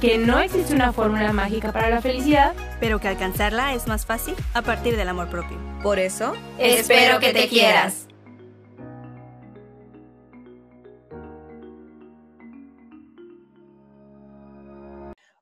[0.00, 2.54] que no existe una fórmula mágica para la felicidad.
[2.80, 5.58] pero que alcanzarla es más fácil a partir del amor propio.
[5.82, 8.06] Por eso, Espero que te quieras.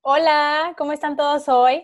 [0.02, 1.82] Hola, ¿cómo están todos hoy?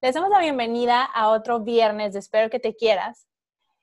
[0.00, 3.26] Les damos la bienvenida a otro viernes de Espero que te quieras.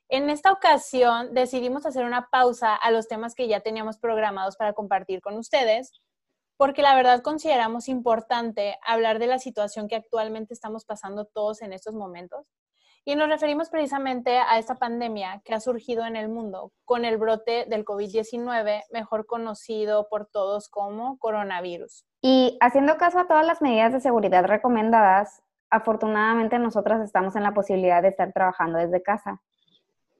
[0.08, 4.72] En esta ocasión decidimos hacer una pausa a los temas que ya teníamos programados para
[4.72, 5.92] compartir con ustedes,
[6.62, 11.72] porque la verdad consideramos importante hablar de la situación que actualmente estamos pasando todos en
[11.72, 12.46] estos momentos.
[13.04, 17.18] Y nos referimos precisamente a esta pandemia que ha surgido en el mundo con el
[17.18, 22.06] brote del COVID-19, mejor conocido por todos como coronavirus.
[22.20, 27.54] Y haciendo caso a todas las medidas de seguridad recomendadas, afortunadamente nosotras estamos en la
[27.54, 29.42] posibilidad de estar trabajando desde casa.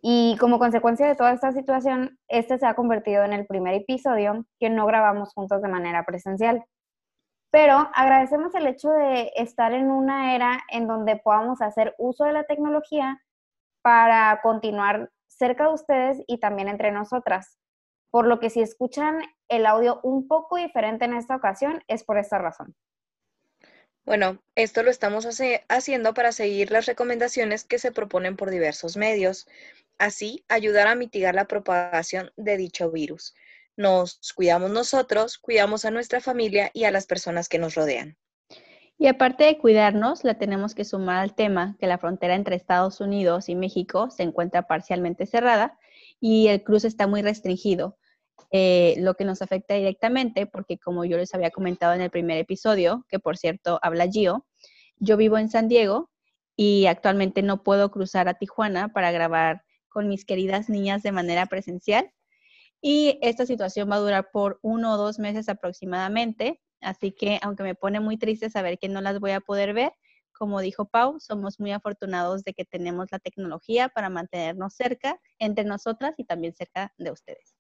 [0.05, 4.45] Y como consecuencia de toda esta situación, este se ha convertido en el primer episodio
[4.59, 6.65] que no grabamos juntos de manera presencial.
[7.53, 12.33] Pero agradecemos el hecho de estar en una era en donde podamos hacer uso de
[12.33, 13.23] la tecnología
[13.83, 17.59] para continuar cerca de ustedes y también entre nosotras.
[18.11, 22.19] Por lo que si escuchan el audio un poco diferente en esta ocasión, es por
[22.19, 22.75] esta razón.
[24.05, 25.29] Bueno, esto lo estamos
[25.69, 29.47] haciendo para seguir las recomendaciones que se proponen por diversos medios,
[30.03, 33.35] así ayudar a mitigar la propagación de dicho virus.
[33.77, 38.19] Nos cuidamos nosotros, cuidamos a nuestra familia y a las personas que nos rodean.
[38.99, 43.01] Y aparte de cuidarnos, le tenemos que sumar al tema que la frontera entre Estados
[43.01, 45.79] Unidos y México se encuentra parcialmente cerrada
[46.21, 47.97] y el cruce está muy restringido,
[48.51, 52.39] eh, lo que nos afecta directamente porque como yo les había comentado en el primer
[52.39, 54.47] episodio, que por cierto habla Gio,
[54.97, 56.11] yo vivo en San Diego
[56.57, 61.47] y actualmente no puedo cruzar a Tijuana para grabar con mis queridas niñas de manera
[61.47, 62.11] presencial.
[62.81, 66.61] Y esta situación va a durar por uno o dos meses aproximadamente.
[66.81, 69.93] Así que, aunque me pone muy triste saber que no las voy a poder ver,
[70.33, 75.65] como dijo Pau, somos muy afortunados de que tenemos la tecnología para mantenernos cerca entre
[75.65, 77.55] nosotras y también cerca de ustedes.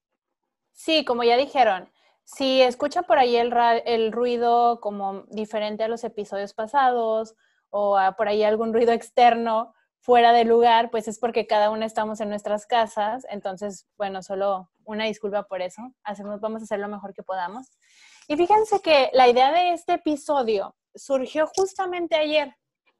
[0.72, 1.93] Sí, como ya dijeron,
[2.25, 7.37] si escuchan por ahí el, ruido como diferente a los episodios pasados
[7.70, 12.21] o por ahí algún ruido externo fuera de lugar, pues es porque cada una estamos
[12.21, 13.25] en nuestras casas.
[13.31, 15.81] Entonces, bueno, solo una disculpa por eso.
[16.03, 17.71] Hacemos, vamos a hacer lo mejor que podamos.
[18.27, 22.57] Y fíjense que la idea de este episodio surgió justamente ayer.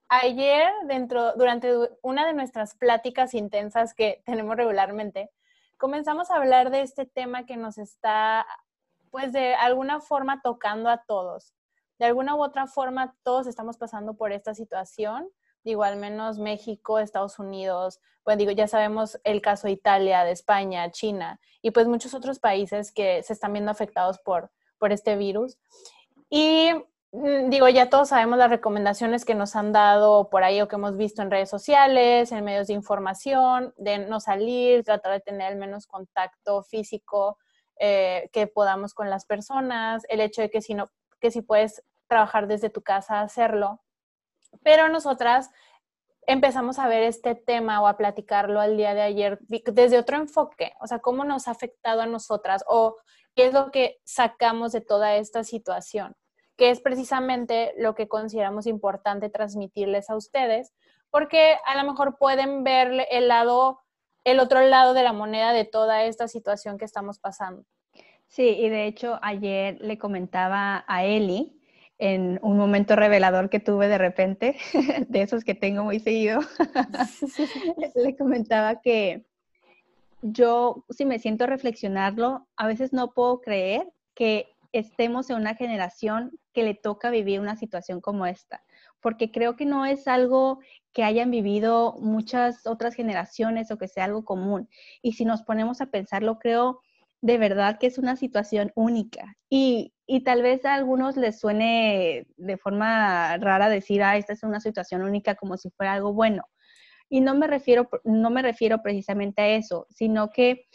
[0.09, 5.31] Ayer, dentro, durante una de nuestras pláticas intensas que tenemos regularmente,
[5.79, 8.47] comenzamos a hablar de este tema que nos está,
[9.11, 11.53] pues de alguna forma tocando a todos.
[11.99, 15.29] De alguna u otra forma, todos estamos pasando por esta situación.
[15.65, 20.33] Digo, al menos México, Estados Unidos, pues digo, ya sabemos el caso de Italia, de
[20.33, 25.17] España, China y pues muchos otros países que se están viendo afectados por, por este
[25.17, 25.59] virus.
[26.29, 26.71] Y
[27.13, 30.77] mm, digo, ya todos sabemos las recomendaciones que nos han dado por ahí o que
[30.77, 35.53] hemos visto en redes sociales, en medios de información, de no salir, tratar de tener
[35.53, 37.39] el menos contacto físico
[37.79, 40.91] eh, que podamos con las personas, el hecho de que si, no,
[41.21, 43.81] que si puedes trabajar desde tu casa, hacerlo.
[44.63, 45.51] Pero nosotras
[46.27, 50.73] empezamos a ver este tema o a platicarlo al día de ayer desde otro enfoque,
[50.81, 52.97] o sea, cómo nos ha afectado a nosotras o
[53.35, 56.15] qué es lo que sacamos de toda esta situación,
[56.57, 60.73] que es precisamente lo que consideramos importante transmitirles a ustedes,
[61.11, 63.81] porque a lo mejor pueden ver el lado,
[64.25, 67.65] el otro lado de la moneda de toda esta situación que estamos pasando.
[68.29, 71.61] Sí, y de hecho ayer le comentaba a Eli
[71.99, 74.57] en un momento revelador que tuve de repente,
[75.09, 76.41] de esos que tengo muy seguido,
[77.95, 79.25] le comentaba que
[80.23, 85.55] yo, si me siento a reflexionarlo, a veces no puedo creer que estemos en una
[85.55, 88.63] generación que le toca vivir una situación como esta,
[89.01, 90.61] porque creo que no es algo
[90.93, 94.69] que hayan vivido muchas otras generaciones o que sea algo común.
[95.03, 96.81] Y si nos ponemos a pensarlo, creo
[97.23, 99.37] de verdad que es una situación única.
[99.49, 104.43] Y, y tal vez a algunos les suene de forma rara decir, ah, esta es
[104.43, 106.45] una situación única como si fuera algo bueno.
[107.09, 110.67] Y no me refiero, no me refiero precisamente a eso, sino que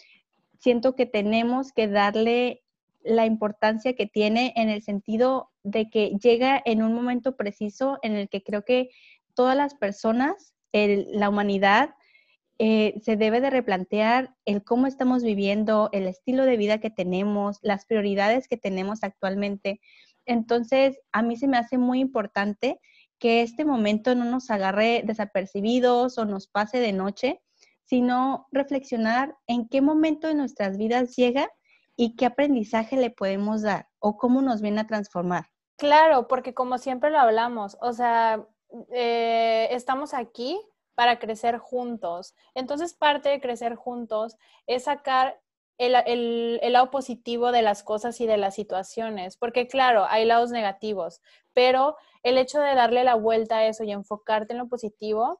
[0.60, 2.64] siento que tenemos que darle
[3.04, 8.16] la importancia que tiene en el sentido de que llega en un momento preciso en
[8.16, 8.90] el que creo que
[9.34, 11.92] todas las personas la humanidad
[12.59, 17.59] eh, se debe de replantear el cómo estamos viviendo, el estilo de vida que tenemos,
[17.62, 19.80] las prioridades que tenemos actualmente.
[20.25, 22.80] Entonces, a mí se me hace muy importante
[23.19, 27.42] que este momento no nos agarre desapercibidos o nos pase de noche,
[27.83, 31.50] sino reflexionar en qué momento de nuestras vidas llega
[31.95, 35.45] y qué aprendizaje le podemos dar o cómo nos viene a transformar.
[35.77, 38.45] Claro, porque como siempre lo hablamos, o sea,
[38.92, 40.60] eh, estamos aquí
[40.98, 42.34] para crecer juntos.
[42.56, 44.36] Entonces, parte de crecer juntos
[44.66, 45.40] es sacar
[45.78, 50.50] el, el, lado positivo de las cosas y de las situaciones, porque claro, hay lados
[50.50, 51.22] negativos,
[51.54, 55.40] pero el hecho de darle la vuelta a eso y enfocarte en lo positivo,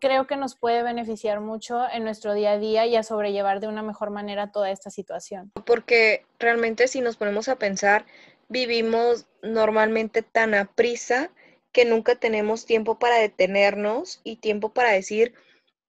[0.00, 3.68] creo que nos puede beneficiar mucho en nuestro día a día y a sobrellevar de
[3.68, 5.52] una mejor manera toda esta situación.
[5.64, 8.04] Porque realmente si nos ponemos a pensar,
[8.48, 11.30] vivimos normalmente tan a prisa
[11.76, 15.34] que nunca tenemos tiempo para detenernos y tiempo para decir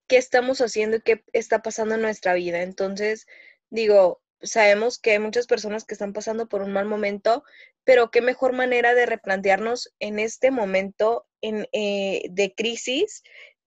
[0.09, 2.61] qué estamos haciendo y qué está pasando en nuestra vida.
[2.61, 3.25] Entonces,
[3.69, 7.45] digo, sabemos que hay muchas personas que están pasando por un mal momento,
[7.85, 13.23] pero qué mejor manera de replantearnos en este momento en, eh, de crisis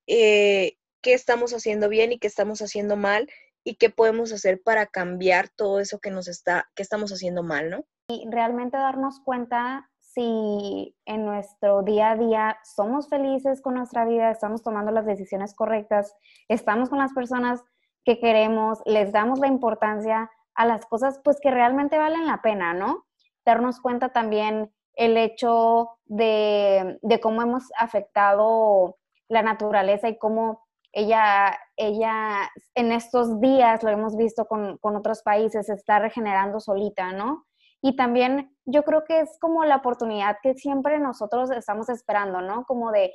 [0.07, 3.31] eh, qué estamos haciendo bien y qué estamos haciendo mal
[3.65, 7.71] y qué podemos hacer para cambiar todo eso que nos está, que estamos haciendo mal,
[7.71, 7.87] ¿no?
[8.09, 14.31] Y realmente darnos cuenta si en nuestro día a día somos felices con nuestra vida,
[14.31, 16.15] estamos tomando las decisiones correctas,
[16.49, 17.63] estamos con las personas
[18.05, 22.75] que queremos, les damos la importancia a las cosas pues que realmente valen la pena,
[22.75, 23.07] ¿no?
[23.45, 28.97] Darnos cuenta también el hecho de, cómo hemos afectado
[29.29, 35.23] la naturaleza y cómo ella, ella en estos días, lo hemos visto con, con otros
[35.23, 37.47] países, se está regenerando solita, ¿no?
[37.83, 42.65] Y también yo creo que es como la oportunidad que siempre nosotros estamos esperando, ¿no?
[42.65, 43.15] Como de,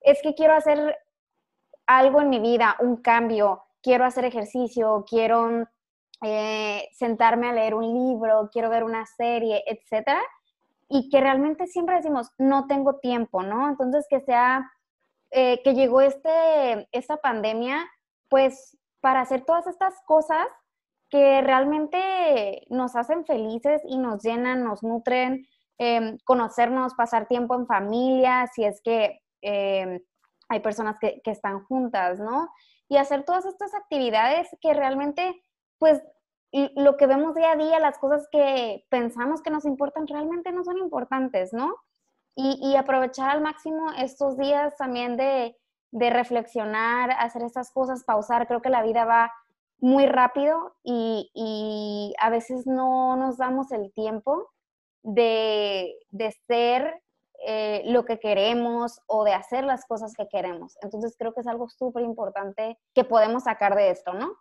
[0.00, 0.96] es que quiero hacer
[1.86, 5.66] algo en mi vida, un cambio, quiero hacer ejercicio, quiero
[6.22, 10.20] eh, sentarme a leer un libro, quiero ver una serie, etcétera.
[10.88, 13.68] Y que realmente siempre decimos, no tengo tiempo, ¿no?
[13.68, 14.70] Entonces que sea,
[15.30, 17.88] eh, que llegó este, esta pandemia,
[18.28, 20.46] pues para hacer todas estas cosas
[21.12, 27.66] que realmente nos hacen felices y nos llenan, nos nutren, em, conocernos, pasar tiempo en
[27.66, 30.00] familia, si es que em,
[30.48, 32.48] hay personas que, que, están juntas, ¿no?
[32.88, 35.42] Y hacer todas estas actividades que realmente,
[35.78, 36.00] pues,
[36.76, 40.64] lo que vemos día a día, las cosas que pensamos que nos importan, realmente no
[40.64, 41.74] son importantes, ¿no?
[42.34, 45.56] Y, y aprovechar al máximo estos días también de,
[45.90, 48.46] de reflexionar, hacer estas cosas, pausar.
[48.46, 49.32] Creo que la vida va
[49.82, 54.48] muy rápido y, a veces no nos damos el tiempo
[55.02, 55.96] de,
[56.46, 57.02] ser
[57.44, 60.78] eh, lo que queremos o de hacer las cosas que queremos.
[60.82, 64.32] Entonces creo que es algo súper importante que podemos sacar de esto, ¿no?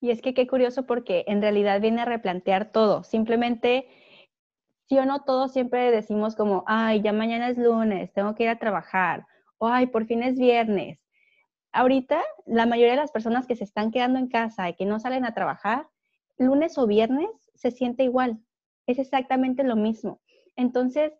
[0.00, 3.02] Y es que qué curioso porque en realidad viene a replantear todo.
[3.02, 3.88] Simplemente,
[4.88, 8.48] si o no todos siempre decimos como, ay, ya mañana es lunes, tengo que ir
[8.48, 9.26] a trabajar,
[9.58, 11.00] o ay, por fin es viernes
[11.72, 15.00] ahorita la mayoría de las personas que se están quedando en casa y que no
[15.00, 15.88] salen a trabajar,
[16.36, 18.40] lunes o viernes se siente igual.
[18.86, 20.20] Es exactamente lo mismo.
[20.56, 21.12] Entonces,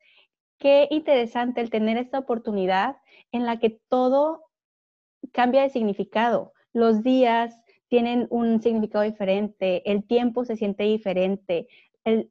[0.58, 2.96] qué interesante el tener esta oportunidad
[3.32, 4.44] en la que todo
[5.32, 6.52] cambia de significado.
[6.72, 11.68] Los días tienen un significado diferente, el tiempo se siente diferente,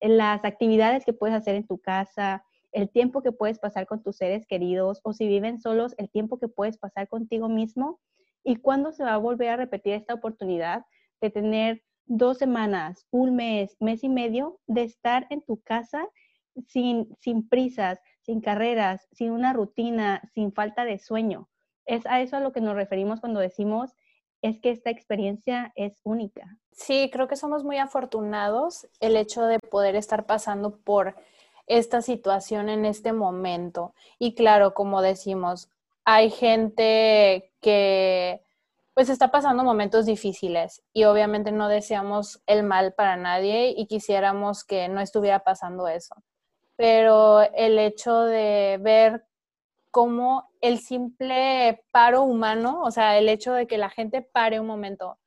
[0.02, 2.44] las actividades que puedes hacer en tu casa,
[2.78, 6.38] el tiempo que puedes pasar con tus seres queridos o si viven solos, el tiempo
[6.38, 8.00] que puedes pasar contigo mismo
[8.44, 10.86] y cuándo se va a volver a repetir esta oportunidad
[11.20, 16.08] de tener dos semanas, un mes, mes y medio de estar en tu casa
[16.68, 21.50] sin, sin prisas, sin carreras, sin una rutina, sin falta de sueño.
[21.88, 23.96] Es a eso a lo que nos referimos cuando decimos
[24.44, 26.60] es que esta experiencia es única.
[26.74, 31.16] Sí, creo que somos muy afortunados el hecho de poder estar pasando por
[31.68, 33.94] esta situación en este momento.
[34.18, 35.70] Y claro, como decimos,
[36.06, 38.42] hay gente que
[38.94, 44.64] pues está pasando momentos difíciles y obviamente no deseamos el mal para nadie y quisiéramos
[44.64, 46.16] que no estuviera pasando eso.
[46.76, 49.26] Pero el hecho de ver
[49.92, 54.68] cómo el simple paro humano, o sea, el hecho de que la gente pare un
[54.68, 55.20] momento,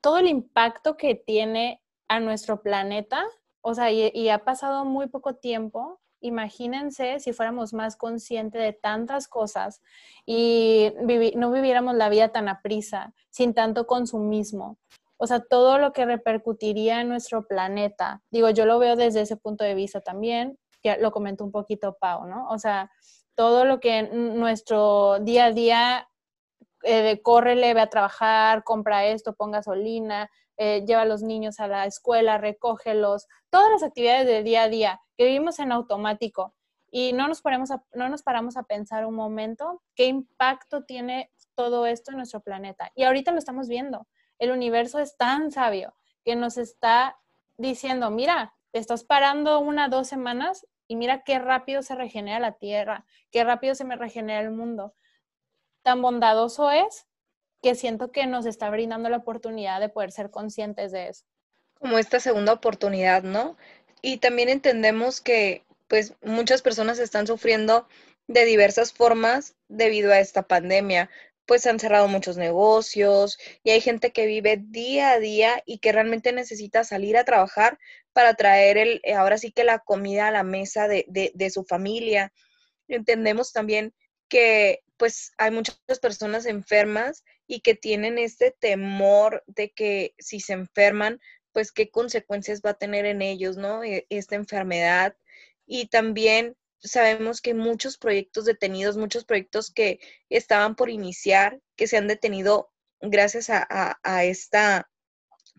[0.00, 3.24] todo el impacto que tiene a nuestro planeta
[3.60, 6.00] o sea, y, ha pasado muy poco tiempo.
[6.20, 9.82] Imagínense si fuéramos más conscientes de tantas cosas
[10.26, 10.92] y
[11.36, 14.78] no viviéramos la vida tan a prisa, sin tanto consumismo.
[15.16, 18.22] O sea, todo lo que repercutiría en nuestro planeta.
[18.30, 21.96] Digo, yo lo veo desde ese punto de vista también, ya lo comentó un poquito
[22.00, 22.48] Pau, ¿no?
[22.48, 22.90] O sea,
[23.34, 26.08] todo lo que nuestro día a día
[26.84, 31.68] eh, córrele, ve a trabajar, compra esto, ponga gasolina, eh, lleva a los niños a
[31.68, 36.54] la escuela, recógelos, todas las actividades de día a día que vivimos en automático
[36.90, 41.86] y no nos, paramos no nos paramos a pensar un momento qué impacto tiene todo
[41.86, 42.90] esto en nuestro planeta.
[42.94, 44.06] Y ahorita lo estamos viendo.
[44.38, 47.18] El universo es tan sabio que nos está
[47.56, 52.52] diciendo, mira, te estás parando una, dos semanas y mira qué rápido se regenera la
[52.52, 54.94] Tierra, qué rápido se me regenera el mundo.
[55.82, 57.07] Tan bondadoso es
[57.62, 61.24] que siento que nos está brindando la oportunidad de poder ser conscientes de eso.
[61.78, 63.56] Como esta segunda oportunidad, ¿no?
[64.02, 67.88] Y también entendemos que pues muchas personas están sufriendo
[68.26, 71.10] de diversas formas debido a esta pandemia,
[71.46, 75.92] pues han cerrado muchos negocios y hay gente que vive día a día y que
[75.92, 77.78] realmente necesita salir a trabajar
[78.12, 81.64] para traer el, eh, ahora sí que la comida a la mesa de, de, su
[81.64, 82.32] familia.
[82.86, 83.94] Entendemos también
[84.28, 90.52] que pues hay muchas personas enfermas y que tienen este temor de que si se
[90.52, 91.20] enferman,
[91.52, 93.82] pues qué consecuencias va a tener en ellos, ¿no?
[93.82, 95.16] E, esta enfermedad.
[95.66, 101.96] Y también sabemos que muchos proyectos detenidos, muchos proyectos que estaban por iniciar, que se
[101.96, 104.90] han detenido gracias a, esta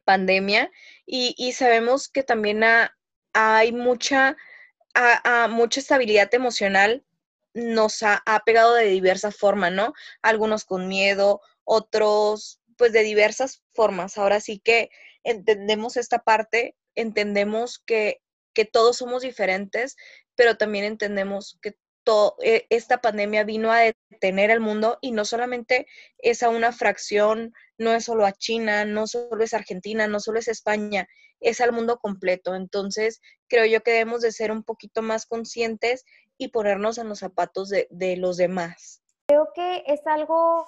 [0.05, 0.71] pandemia
[1.05, 2.63] y, sabemos que también
[3.33, 4.37] hay mucha,
[5.49, 7.03] mucha estabilidad emocional
[7.53, 9.93] nos ha, ha, pegado de diversa forma, ¿no?
[10.21, 14.17] Algunos con miedo, otros pues de diversas formas.
[14.17, 14.89] Ahora sí que
[15.23, 18.21] entendemos esta parte, entendemos que,
[18.53, 19.95] que todos somos diferentes,
[20.35, 21.75] pero también entendemos que
[22.41, 25.85] e, esta pandemia vino a detener el mundo y no solamente
[26.17, 30.39] es a una fracción, no es solo a China, no solo es Argentina, no solo
[30.39, 31.07] es España,
[31.39, 32.55] es al mundo completo.
[32.55, 36.03] Entonces, creo yo que debemos de ser un poquito más conscientes
[36.37, 39.03] y ponernos en los zapatos de, los demás.
[39.27, 40.65] Creo que es algo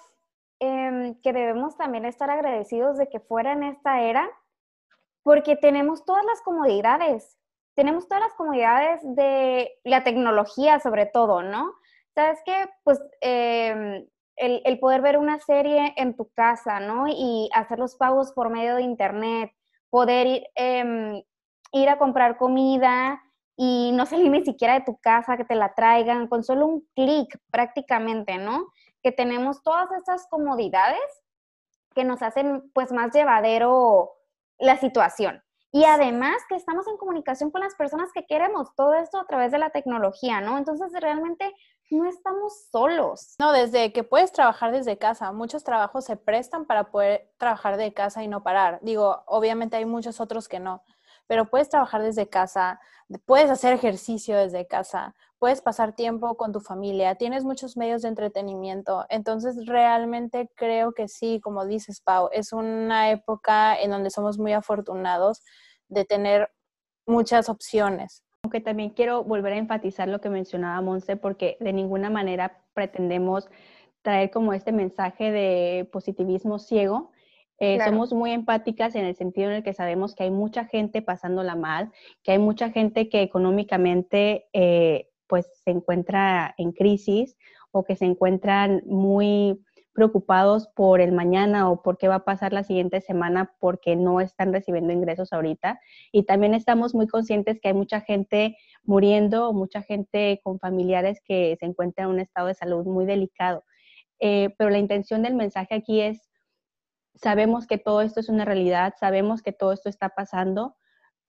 [0.62, 4.30] em, que debemos también estar agradecidos de que fuera en esta era,
[5.24, 7.38] porque tenemos todas las comodidades
[7.76, 11.74] tenemos todas las comodidades de la tecnología sobre todo, ¿no?
[12.14, 17.06] Sabes que, pues, em, el, poder ver una serie en tu casa, ¿no?
[17.08, 19.52] Y hacer los pagos por medio de internet,
[19.90, 21.24] poder ir, em,
[21.74, 23.22] ir a comprar comida
[23.56, 26.88] y no salir ni siquiera de tu casa, que te la traigan, con solo un
[26.96, 28.68] clic prácticamente, ¿no?
[29.04, 31.00] Que tenemos todas estas comodidades
[31.94, 34.12] que nos hacen pues más llevadero
[34.58, 35.44] la situación.
[35.74, 39.52] Y además que estamos en comunicación con las personas que queremos, todo esto a través
[39.52, 40.58] de la tecnología, ¿no?
[40.58, 41.54] Entonces realmente
[41.90, 43.36] no estamos solos.
[43.40, 47.94] No, desde que puedes trabajar desde casa, muchos trabajos se prestan para poder trabajar de
[47.94, 48.80] casa y no parar.
[48.82, 50.84] Digo, obviamente hay muchos otros que no,
[51.28, 52.80] pero puedes trabajar desde casa,
[53.26, 58.10] puedes hacer ejercicio desde casa, puedes pasar tiempo con tu familia, tienes muchos medios de
[58.10, 59.08] entretenimiento.
[59.10, 64.54] Entonces, realmente creo que sí, como dices, Pau, es una época en donde somos muy
[64.54, 65.42] afortunados
[65.88, 66.52] de tener
[67.08, 68.24] muchas opciones.
[68.44, 73.50] Aunque también quiero volver a enfatizar lo que mencionaba Monse, porque de ninguna manera pretendemos
[74.04, 77.10] traer como este mensaje de positivismo ciego,
[77.58, 81.02] eh, somos muy empáticas en el sentido en el que sabemos que hay mucha gente
[81.02, 81.92] pasándola mal,
[82.24, 87.38] que hay mucha gente que económicamente eh, pues se encuentra en crisis
[87.72, 92.52] o que se encuentran muy preocupados por el mañana o por qué va a pasar
[92.52, 95.80] la siguiente semana porque no están recibiendo ingresos ahorita.
[96.12, 101.56] Y también estamos muy conscientes que hay mucha gente muriendo, mucha gente con familiares que
[101.62, 103.64] se encuentran en un estado de salud muy delicado.
[104.20, 106.30] Eh, pero la intención del mensaje aquí es
[107.16, 110.76] sabemos que todo esto es una realidad, sabemos que todo esto está pasando,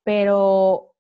[0.03, 0.92] pero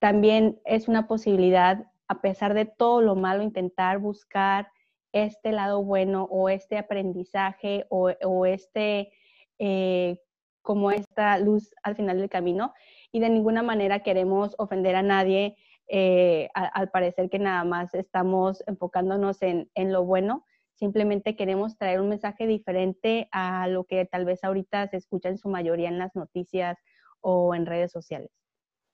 [0.00, 4.68] también es una posibilidad, a pesar de todo lo malo, intentar buscar
[5.12, 9.12] este lado bueno o este aprendizaje o, este,
[9.58, 10.18] eh,
[10.62, 12.74] como esta luz al final del camino.
[13.12, 18.64] Y de ninguna manera queremos ofender a nadie, eh, al parecer que nada más estamos
[18.66, 20.44] enfocándonos en, en lo bueno,
[20.80, 25.36] Simplemente queremos traer un mensaje diferente a lo que tal vez ahorita se escucha en
[25.36, 26.78] su mayoría en las noticias
[27.20, 28.39] o en redes sociales.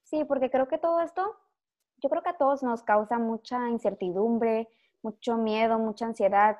[0.06, 1.36] Sí, porque creo que todo esto,
[1.96, 4.68] yo creo que a todos nos causa mucha incertidumbre,
[5.02, 6.56] mucho miedo, mucha ansiedad,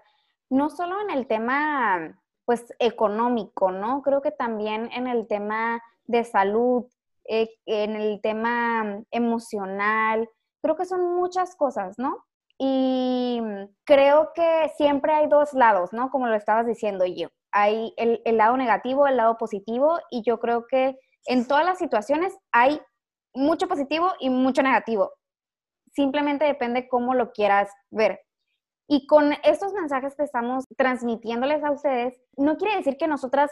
[0.51, 4.03] no solo en el tema pues económico, ¿no?
[4.03, 6.87] Creo que también en el tema de salud,
[7.25, 10.29] eh, en el tema emocional,
[10.63, 12.25] creo que son muchas cosas, ¿no?
[12.59, 13.41] Y
[13.85, 16.11] creo que siempre hay dos lados, ¿no?
[16.11, 17.29] Como lo estabas diciendo yo.
[17.53, 22.37] Hay el, lado negativo, el lado positivo, y yo creo que en todas las situaciones
[22.53, 22.81] hay
[23.37, 25.13] mucho positivo y mucho negativo.
[25.95, 28.21] Simplemente depende cómo lo quieras ver.
[28.89, 33.51] Y con estos mensajes que estamos transmitiéndoles a ustedes, no quiere decir que nosotras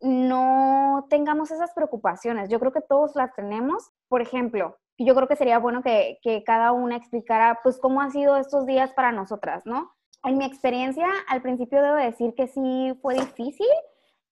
[0.00, 2.50] no tengamos esas preocupaciones.
[2.50, 3.90] Yo creo que todos las tenemos.
[4.08, 8.12] Por ejemplo, yo creo que sería bueno que, que cada una explicara, pues, cómo han
[8.12, 9.92] sido estos días para nosotras, ¿no?
[10.24, 13.66] En mi experiencia, al principio debo decir que sí fue difícil.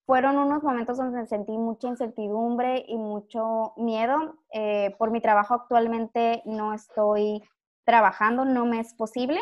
[0.05, 4.37] Fueron unos momentos donde sentí mucha incertidumbre y mucho miedo.
[4.53, 7.43] Eh, por mi trabajo actualmente no estoy
[7.85, 9.41] trabajando, no me es posible.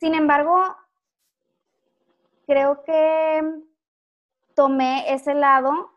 [0.00, 0.60] Sin embargo,
[2.46, 3.62] creo que
[4.54, 5.90] tomé ese lado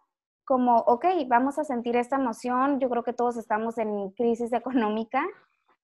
[0.46, 5.26] como, ok, vamos a sentir esta emoción, yo creo que todos estamos en crisis económica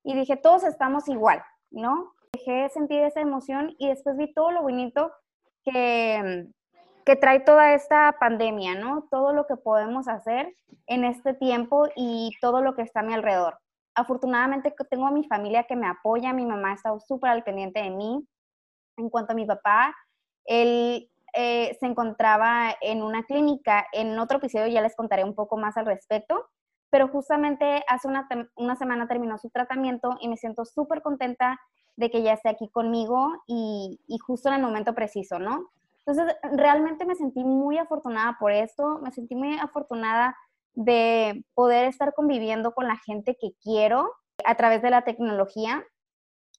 [0.04, 2.14] y dije, todos estamos igual, ¿no?
[2.34, 5.12] Dejé sentir esa emoción y después vi todo lo bonito
[5.64, 6.48] que,
[7.16, 9.08] trae toda esta pandemia, ¿no?
[9.10, 10.56] Todo lo que podemos hacer
[10.88, 13.60] en este tiempo y todo lo que está a mi alrededor.
[13.96, 17.90] Afortunadamente tengo a mi familia que me apoya, mi mamá está súper al pendiente de
[17.90, 18.26] mí.
[18.98, 19.96] En cuanto a mi papá,
[20.46, 23.88] él eh, se encontraba en una clínica.
[23.94, 26.50] En otro episodio ya les contaré un poco más al respecto,
[26.90, 31.60] pero justamente hace una, semana terminó su tratamiento y me siento súper contenta
[31.96, 35.70] de que ya esté aquí conmigo y, justo en el momento preciso, ¿no?
[36.06, 40.36] Entonces, realmente me sentí muy afortunada por esto, me sentí muy afortunada
[40.74, 44.14] de poder estar conviviendo con la gente que quiero
[44.46, 45.86] a través de la tecnología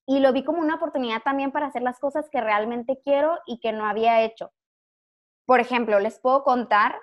[0.06, 3.61] y lo vi como una oportunidad también para hacer las cosas que realmente quiero y
[3.61, 4.52] que no había hecho.
[5.46, 6.96] Por ejemplo, les puedo contar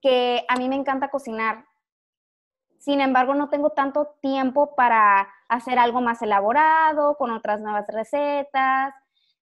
[0.00, 1.64] que a mí me encanta cocinar.
[2.78, 8.94] Sin embargo, no tengo tanto tiempo para hacer algo más elaborado, con otras nuevas recetas.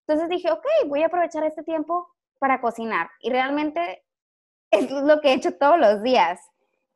[0.06, 3.10] Entonces dije, ok, voy a aprovechar este tiempo para cocinar.
[3.20, 4.04] Y realmente
[4.70, 6.40] es lo que he hecho todos los días.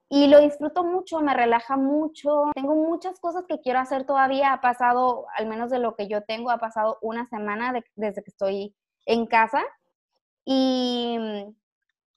[0.08, 2.50] Y lo disfruto mucho, me relaja mucho.
[2.54, 4.52] Tengo muchas cosas que quiero hacer todavía.
[4.52, 8.30] Ha pasado, al menos de lo que yo tengo, ha pasado una semana desde que
[8.30, 9.62] estoy en casa.
[10.44, 11.18] Y,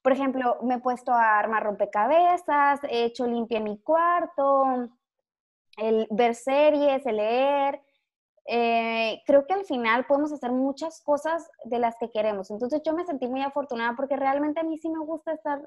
[0.01, 4.89] por ejemplo, me he puesto a armar rompecabezas, he hecho limpia mi cuarto,
[5.77, 7.81] el ver series, el leer.
[8.47, 12.49] Eh, creo que al final podemos hacer muchas cosas de las que queremos.
[12.49, 15.61] Entonces yo me sentí muy afortunada porque realmente a mí sí me gusta estar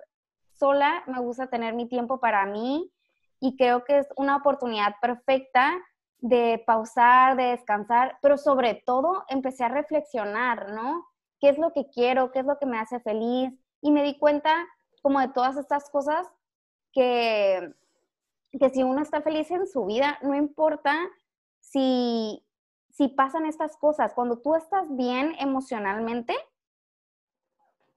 [0.54, 2.90] sola, me gusta tener mi tiempo para mí
[3.38, 5.78] y creo que es una oportunidad perfecta
[6.18, 11.10] de pausar, de descansar, pero sobre todo empecé a reflexionar, ¿no?
[11.40, 13.52] qué es lo que quiero, qué es lo que me hace feliz.
[13.80, 14.54] Y me di cuenta
[15.02, 16.26] como de todas estas cosas
[16.92, 17.72] que,
[18.52, 20.94] que si uno está feliz en su vida, no importa
[21.58, 22.44] si,
[22.90, 24.14] si pasan estas cosas.
[24.14, 26.34] Cuando tú estás bien emocionalmente,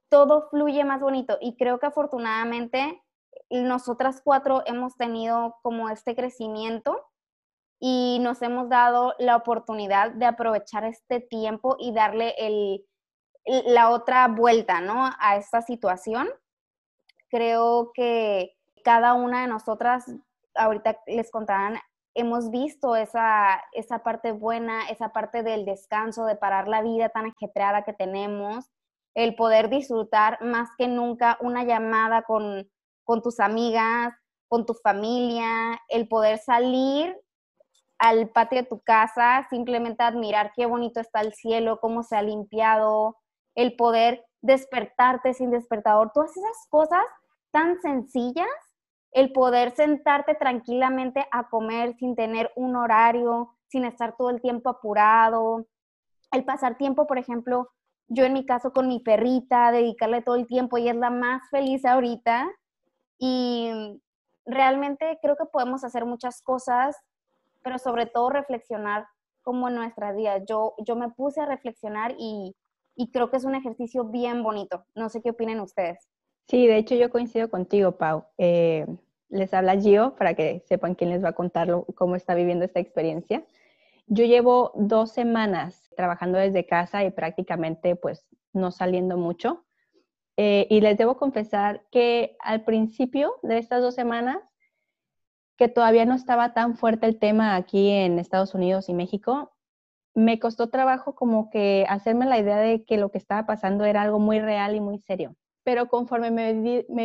[0.09, 1.37] todo fluye más bonito.
[1.41, 3.03] Y creo que afortunadamente
[3.49, 7.09] nosotras cuatro hemos tenido como este crecimiento
[7.79, 12.85] y nos hemos dado la oportunidad de aprovechar este tiempo y darle el,
[13.45, 15.09] la otra vuelta, ¿no?
[15.19, 16.29] A esta situación.
[17.29, 20.05] Creo que cada una de nosotras,
[20.55, 21.79] ahorita les contarán,
[22.15, 27.25] hemos visto esa, esa parte buena, esa parte del descanso, de parar la vida tan
[27.27, 28.69] ajetreada que tenemos,
[29.15, 32.69] el poder disfrutar más que nunca una llamada con,
[33.03, 34.13] con tus amigas,
[34.47, 37.15] con tu familia, el poder salir
[37.99, 42.21] al patio de tu casa, simplemente admirar qué bonito está el cielo, cómo se ha
[42.21, 43.17] limpiado,
[43.55, 47.03] el poder despertarte sin despertador, todas esas cosas
[47.51, 48.47] tan sencillas,
[49.13, 54.69] el poder sentarte tranquilamente a comer sin tener un horario, sin estar todo el tiempo
[54.69, 55.67] apurado,
[56.31, 57.69] el pasar tiempo, por ejemplo,
[58.07, 61.41] yo en mi caso con mi perrita, dedicarle todo el tiempo, ella es la más
[61.49, 62.51] feliz ahorita
[63.19, 64.01] y
[64.45, 66.97] realmente creo que podemos hacer muchas cosas,
[67.63, 69.07] pero sobre todo reflexionar
[69.41, 70.39] como en nuestra vida.
[70.45, 72.55] Yo, yo me puse a reflexionar y,
[72.95, 74.85] y creo que es un ejercicio bien bonito.
[74.95, 76.09] No sé qué opinen ustedes.
[76.47, 78.25] Sí, de hecho yo coincido contigo, Pau.
[78.37, 78.85] Eh,
[79.29, 82.79] les habla Gio para que sepan quién les va a contar cómo está viviendo esta
[82.79, 83.43] experiencia.
[84.07, 89.65] Yo llevo dos semanas trabajando desde casa y prácticamente pues no saliendo mucho.
[90.37, 94.37] Eh, y les debo confesar que al principio de estas dos semanas,
[95.57, 99.53] que todavía no estaba tan fuerte el tema aquí en Estados Unidos y México,
[100.15, 104.01] me costó trabajo como que hacerme la idea de que lo que estaba pasando era
[104.01, 105.35] algo muy real y muy serio.
[105.63, 106.53] Pero conforme me,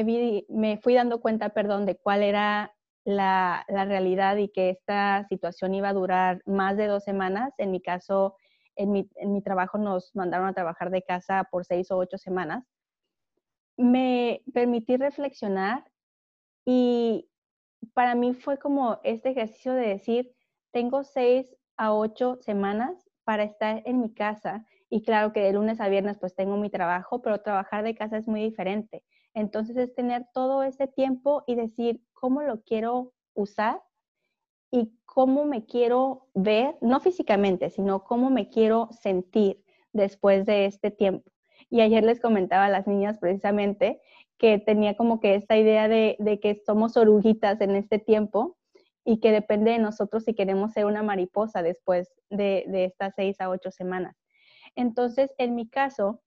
[0.04, 5.24] vi, me, fui dando cuenta, perdón, de cuál era la, la, realidad y que esta
[5.28, 8.36] situación iba a durar más de dos semanas, en mi caso,
[8.76, 12.18] en mi, en mi trabajo nos mandaron a trabajar de casa por seis o ocho
[12.18, 12.64] semanas,
[13.76, 15.84] me permití reflexionar
[16.66, 17.28] y
[17.94, 20.34] para mí fue como este ejercicio de decir,
[20.72, 24.66] tengo seis a ocho semanas para estar en mi casa.
[24.90, 28.16] Y claro que de lunes a viernes pues tengo mi trabajo, pero trabajar de casa
[28.16, 29.04] es muy diferente.
[29.34, 33.82] Entonces es tener todo ese tiempo y decir cómo lo quiero usar
[34.70, 40.90] y cómo me quiero ver, no físicamente, sino cómo me quiero sentir después de este
[40.90, 41.30] tiempo.
[41.70, 44.00] Y ayer les comentaba a las niñas precisamente
[44.38, 48.56] que tenía como que esta idea de, que somos oruguitas en este tiempo
[49.04, 53.50] y que depende de nosotros si queremos ser una mariposa después de, estas seis a
[53.50, 54.16] ocho semanas.
[54.78, 56.22] Entonces, en mi caso,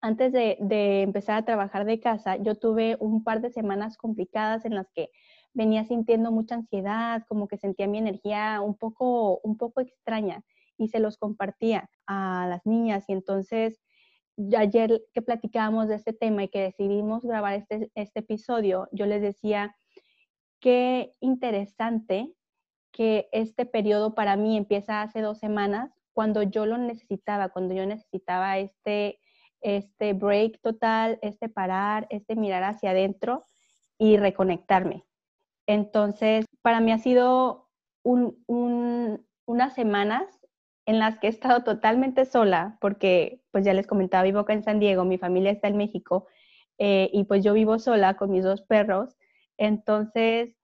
[0.00, 0.56] antes de,
[1.02, 5.10] empezar a trabajar de casa, yo tuve un par de semanas complicadas en las que
[5.52, 10.42] venía sintiendo mucha ansiedad, como que sentía mi energía un poco, un poco extraña
[10.76, 13.04] y se los compartía a las niñas.
[13.08, 13.80] Y entonces
[14.58, 19.22] ayer que platicábamos de este tema y que decidimos grabar este, este episodio, yo les
[19.22, 19.76] decía
[20.58, 22.34] qué interesante
[22.90, 27.84] que este periodo para mí empieza hace dos semanas, cuando yo lo necesitaba, cuando yo
[27.84, 29.20] necesitaba este,
[29.60, 33.44] este break total, este parar, este mirar hacia adentro
[33.98, 35.04] y reconectarme.
[35.66, 37.68] Entonces, para mí ha sido
[38.04, 40.24] unas semanas
[40.86, 44.62] en las que he estado totalmente sola, porque pues ya les comentaba, vivo acá en
[44.62, 46.26] San Diego, mi familia está en México,
[46.78, 49.16] eh, y pues yo vivo sola con mis dos perros.
[49.56, 50.54] Entonces,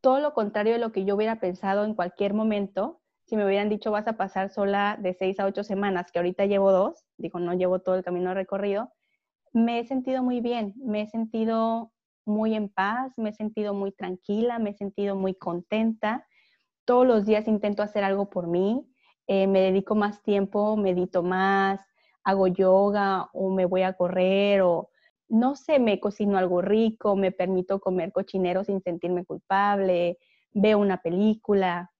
[0.00, 3.68] todo lo contrario de lo que yo hubiera pensado en cualquier momento, si me hubieran
[3.68, 7.40] dicho vas a pasar sola de seis a ocho semanas, que ahorita llevo dos, digo,
[7.40, 8.92] no llevo todo el camino recorrido,
[9.52, 11.92] me he sentido muy bien, me he sentido
[12.24, 16.26] muy en paz, me he sentido muy tranquila, me he sentido muy contenta.
[16.84, 18.86] Todos los días intento hacer algo por mí,
[19.26, 21.80] eh, me dedico más tiempo, medito más,
[22.22, 24.90] hago yoga o me voy a correr o
[25.28, 30.18] no sé, me cocino algo rico, me permito comer cochinero sin sentirme culpable,
[30.52, 31.90] veo una película.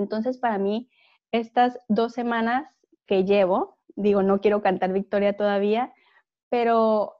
[0.00, 0.88] Entonces, para mí,
[1.30, 2.66] estas dos semanas
[3.06, 5.92] que llevo, digo, no quiero cantar victoria todavía,
[6.48, 7.16] pero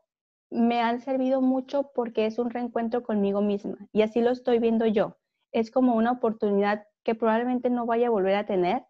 [0.51, 4.87] me han servido mucho porque es un reencuentro conmigo misma y así lo estoy viendo
[4.87, 5.17] yo.
[5.53, 8.85] Es como una oportunidad que probablemente no vaya a volver a tener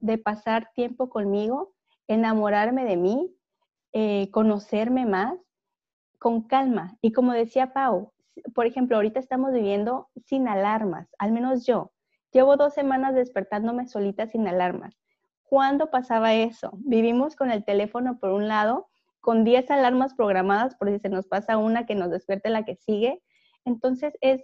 [0.00, 1.74] de pasar tiempo conmigo,
[2.08, 3.34] enamorarme de mí,
[3.92, 5.38] eh, conocerme más
[6.18, 6.96] con calma.
[7.00, 8.12] Y como decía Pau,
[8.54, 11.93] por ejemplo, ahorita estamos viviendo sin alarmas, al menos yo.
[12.34, 14.98] Llevo dos semanas despertándome solita sin alarmas.
[15.44, 16.72] ¿Cuándo pasaba eso?
[16.78, 18.88] Vivimos con el teléfono por un lado
[19.20, 22.74] con 10 alarmas programadas por si se nos pasa una que nos despierte la que
[22.74, 23.22] sigue.
[23.64, 24.42] Entonces es,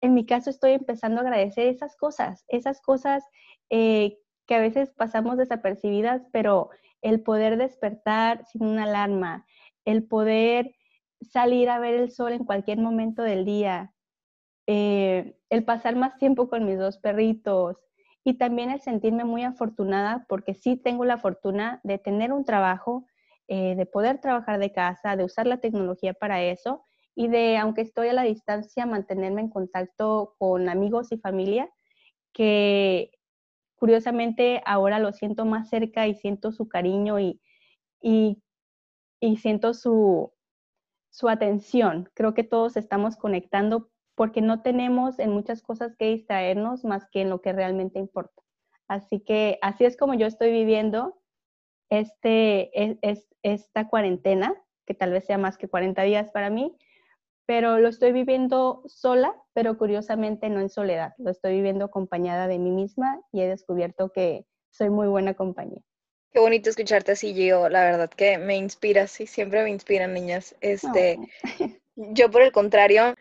[0.00, 3.22] en mi caso estoy empezando a agradecer esas cosas, esas cosas
[3.68, 6.70] eh, que a veces pasamos desapercibidas, pero
[7.02, 9.44] el poder despertar sin una alarma,
[9.84, 10.74] el poder
[11.20, 13.92] salir a ver el sol en cualquier momento del día,
[14.70, 17.78] eh, el pasar más tiempo con mis dos perritos
[18.22, 23.06] y también el sentirme muy afortunada porque sí tengo la fortuna de tener un trabajo
[23.46, 27.80] eh, de poder trabajar de casa, de usar la tecnología para eso y de, aunque
[27.80, 31.70] estoy a la distancia, mantenerme en contacto con amigos y familia,
[32.34, 33.10] que
[33.76, 37.40] curiosamente ahora lo siento más cerca y siento su cariño y,
[38.02, 38.42] y,
[39.38, 40.30] siento su,
[41.08, 42.10] su atención.
[42.12, 47.20] Creo que todos estamos conectando porque no tenemos en muchas cosas que distraernos más que
[47.20, 48.42] en lo que realmente importa.
[48.88, 51.22] Así que así es como yo estoy viviendo
[51.88, 56.76] este, es, esta cuarentena, que tal vez sea más que 40 días para mí,
[57.46, 61.14] pero lo estoy viviendo sola, pero curiosamente no en soledad.
[61.18, 65.80] Lo estoy viviendo acompañada de mí misma y he descubierto que soy muy buena compañía.
[66.32, 67.68] Qué bonito escucharte así, Gio.
[67.68, 70.56] La verdad que me inspiras y siempre me inspiran, niñas.
[70.60, 71.20] Este,
[72.00, 73.14] Yo, por el contrario,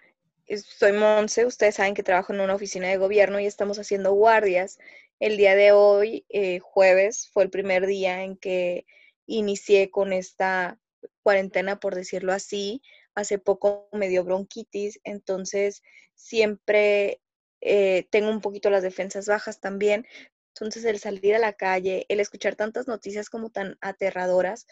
[0.55, 1.45] soy Monse.
[1.45, 4.79] Ustedes saben que trabajo en una oficina de gobierno y estamos haciendo guardias.
[5.19, 8.85] El día de hoy, eh, jueves, fue el primer día en que
[9.25, 10.79] inicié con esta
[11.23, 12.81] cuarentena, por decirlo así.
[13.15, 15.81] Hace poco me dio bronquitis, entonces
[16.15, 17.21] siempre
[17.61, 20.07] eh, tengo un poquito las defensas bajas también.
[20.53, 24.67] Entonces el salir a la calle, el escuchar tantas noticias como tan aterradoras,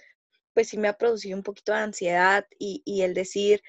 [0.53, 3.61] pues sí me ha producido un poquito de ansiedad y, y el decir,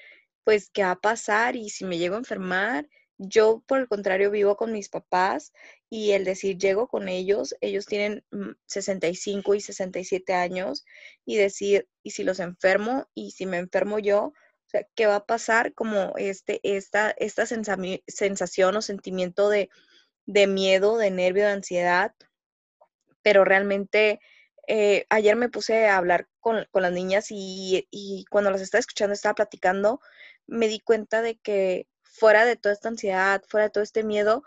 [0.47, 1.57] pues, ¿qué va a pasar?
[1.57, 5.51] Y si me llego a enfermar, yo, por el contrario, vivo con mis papás
[5.89, 8.23] y el decir llego con ellos, ellos tienen
[8.65, 10.85] 65 mm, y 67 años
[11.25, 14.31] y decir, y si los enfermo y si me enfermo yo,
[14.95, 15.73] ¿qué va a pasar?
[15.73, 19.69] Como este, esta, esta sensación o sentimiento de,
[20.47, 22.13] miedo, de nervio, de ansiedad,
[23.21, 24.21] pero realmente
[24.65, 29.13] eh, ayer me puse a hablar con, las niñas y, y, cuando las estaba escuchando,
[29.13, 29.99] estaba platicando,
[30.47, 34.43] me di cuenta de que fuera de toda esta ansiedad, fuera de todo este miedo,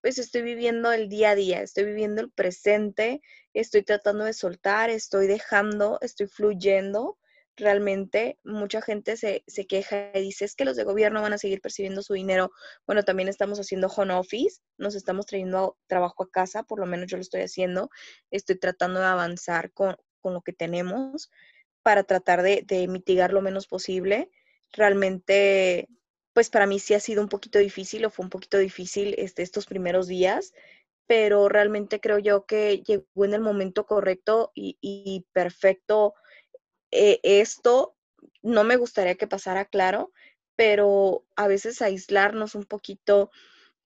[0.00, 3.20] pues estoy viviendo el día a día, estoy viviendo el presente,
[3.52, 7.18] estoy tratando de soltar, estoy dejando, estoy fluyendo.
[7.56, 11.38] Realmente mucha gente se, se queja y dice, es que los de gobierno van a
[11.38, 12.52] seguir percibiendo su dinero.
[12.86, 17.08] Bueno, también estamos haciendo home office, nos estamos trayendo trabajo a casa, por lo menos
[17.08, 17.90] yo lo estoy haciendo.
[18.30, 21.30] Estoy tratando de avanzar con, con lo que tenemos
[21.82, 24.30] para tratar de mitigar lo menos posible.
[24.72, 25.88] Realmente
[26.38, 29.42] pues para mí sí ha sido un poquito difícil o fue un poquito difícil este,
[29.42, 30.54] estos primeros días,
[31.08, 36.14] pero realmente creo yo que llegó en el momento correcto y, perfecto
[36.92, 37.96] eh, esto.
[38.40, 40.12] No me gustaría que pasara claro,
[40.54, 43.32] pero a veces aislarnos un poquito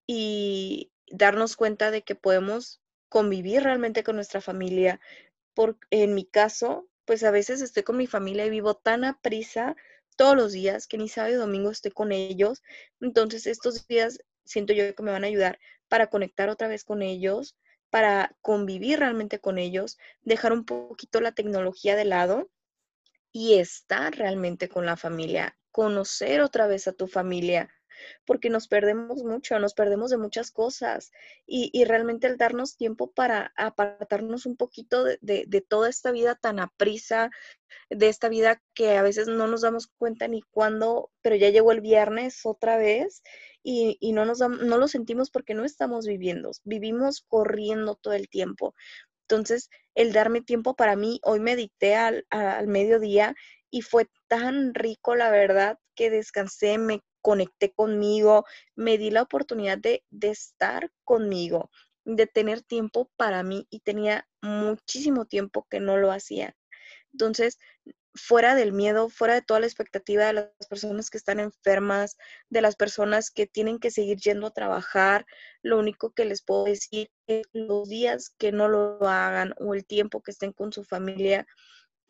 [0.06, 5.00] y darnos cuenta de que podemos convivir realmente con nuestra familia.
[5.54, 9.18] Por, en mi caso, pues a veces estoy con mi familia y vivo tan a
[9.22, 9.74] prisa
[10.22, 12.62] todos los días, que ni sábado y domingo estoy con ellos.
[13.00, 15.58] Entonces estos días siento yo que me van a ayudar
[15.88, 17.56] para conectar otra vez con ellos,
[17.90, 22.48] para convivir realmente con ellos, dejar un poquito la tecnología de lado
[23.32, 27.74] y estar realmente con la familia, conocer otra vez a tu familia,
[28.24, 31.12] porque nos perdemos mucho, nos perdemos de muchas cosas
[31.46, 36.60] y, realmente el darnos tiempo para apartarnos un poquito de, de, toda esta vida tan
[36.60, 37.30] aprisa,
[37.90, 41.72] de esta vida que a veces no nos damos cuenta ni cuándo, pero ya llegó
[41.72, 43.22] el viernes otra vez
[43.62, 48.28] y, y no, nos no lo sentimos porque no estamos viviendo, vivimos corriendo todo el
[48.28, 48.74] tiempo.
[49.28, 53.34] Entonces, el darme tiempo para mí, hoy medité al, al mediodía
[53.72, 58.44] y fue tan rico, la verdad, que descansé, me conecté conmigo,
[58.76, 61.70] me di la oportunidad de, de estar conmigo,
[62.04, 66.54] de tener tiempo para mí y tenía muchísimo tiempo que no lo hacía.
[67.12, 67.58] Entonces,
[68.14, 72.18] fuera del miedo, fuera de toda la expectativa de las personas que están enfermas,
[72.50, 75.24] de las personas que tienen que seguir yendo a trabajar,
[75.62, 79.86] lo único que les puedo decir es los días que no lo hagan o el
[79.86, 81.46] tiempo que estén con su familia,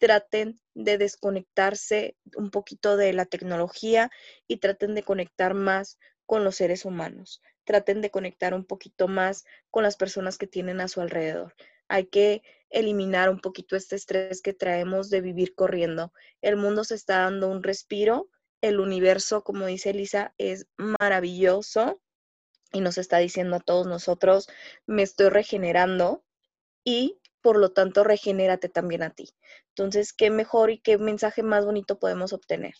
[0.03, 4.11] traten de desconectarse un poquito de la tecnología
[4.49, 7.41] y traten de conectar más con los seres humanos.
[7.63, 11.55] Traten de conectar un poquito más con las personas que tienen a su alrededor.
[11.87, 16.13] Hay que eliminar un poquito este estrés que traemos de vivir corriendo.
[16.41, 18.29] El mundo se está dando un respiro.
[18.61, 22.01] El universo, como dice Elisa, es maravilloso
[22.73, 24.49] y nos está diciendo a todos nosotros,
[24.85, 26.25] me estoy regenerando
[26.83, 29.31] y por lo tanto regenérate también a ti.
[29.69, 32.75] Entonces, ¿qué mejor y qué mensaje más bonito podemos obtener?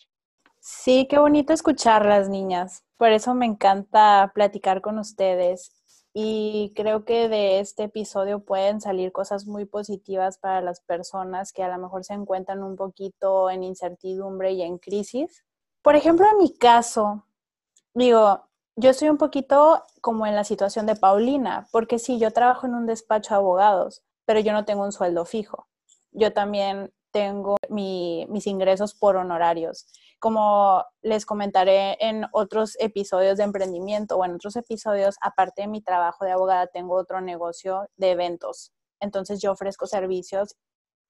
[0.59, 2.83] Sí, qué bonito escuchar las niñas.
[2.97, 5.71] Por eso me encanta platicar con ustedes
[6.13, 11.63] y creo que de este episodio pueden salir cosas muy positivas para las personas que
[11.63, 15.43] a lo mejor se encuentran un poquito en incertidumbre y en crisis.
[15.81, 17.25] Por ejemplo, en mi caso,
[17.93, 22.67] digo, yo estoy un poquito como en la situación de Paulina, porque sí, yo trabajo
[22.67, 25.67] en un despacho de abogados, pero yo no tengo un sueldo fijo.
[26.11, 29.85] Yo también tengo mis ingresos por honorarios.
[30.19, 35.81] Como les comentaré en otros episodios de emprendimiento o en otros episodios, aparte de mi
[35.81, 38.73] trabajo de abogada, tengo otro negocio de eventos.
[38.99, 40.55] Entonces yo ofrezco servicios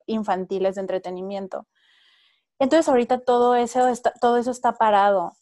[0.05, 1.67] infantiles de entretenimiento.
[2.59, 5.33] Entonces ahorita todo eso está, todo eso está parado.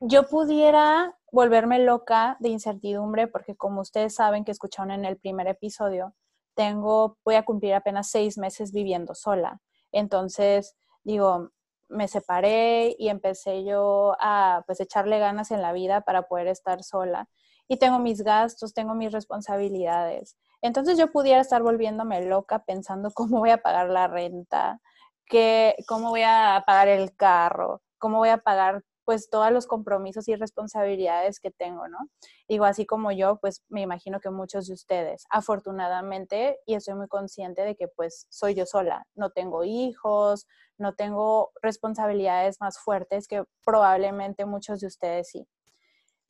[0.00, 5.48] Yo pudiera volverme loca de incertidumbre porque como ustedes saben que escucharon en el primer
[5.48, 6.14] episodio,
[6.54, 9.60] tengo, voy a cumplir apenas seis meses viviendo sola.
[9.92, 11.50] Entonces, digo,
[11.88, 16.82] me separé y empecé yo a pues echarle ganas en la vida para poder estar
[16.82, 17.28] sola.
[17.68, 20.36] Y tengo mis gastos, tengo mis responsabilidades.
[20.60, 24.80] Entonces yo pudiera estar volviéndome loca pensando cómo voy a pagar la renta,
[25.26, 30.28] que, cómo voy a pagar el carro, cómo voy a pagar pues todos los compromisos
[30.28, 31.98] y responsabilidades que tengo, ¿no?
[32.48, 37.08] Digo, así como yo, pues me imagino que muchos de ustedes, afortunadamente, y estoy muy
[37.08, 40.46] consciente de que pues soy yo sola, no tengo hijos,
[40.78, 45.46] no tengo responsabilidades más fuertes que probablemente muchos de ustedes sí.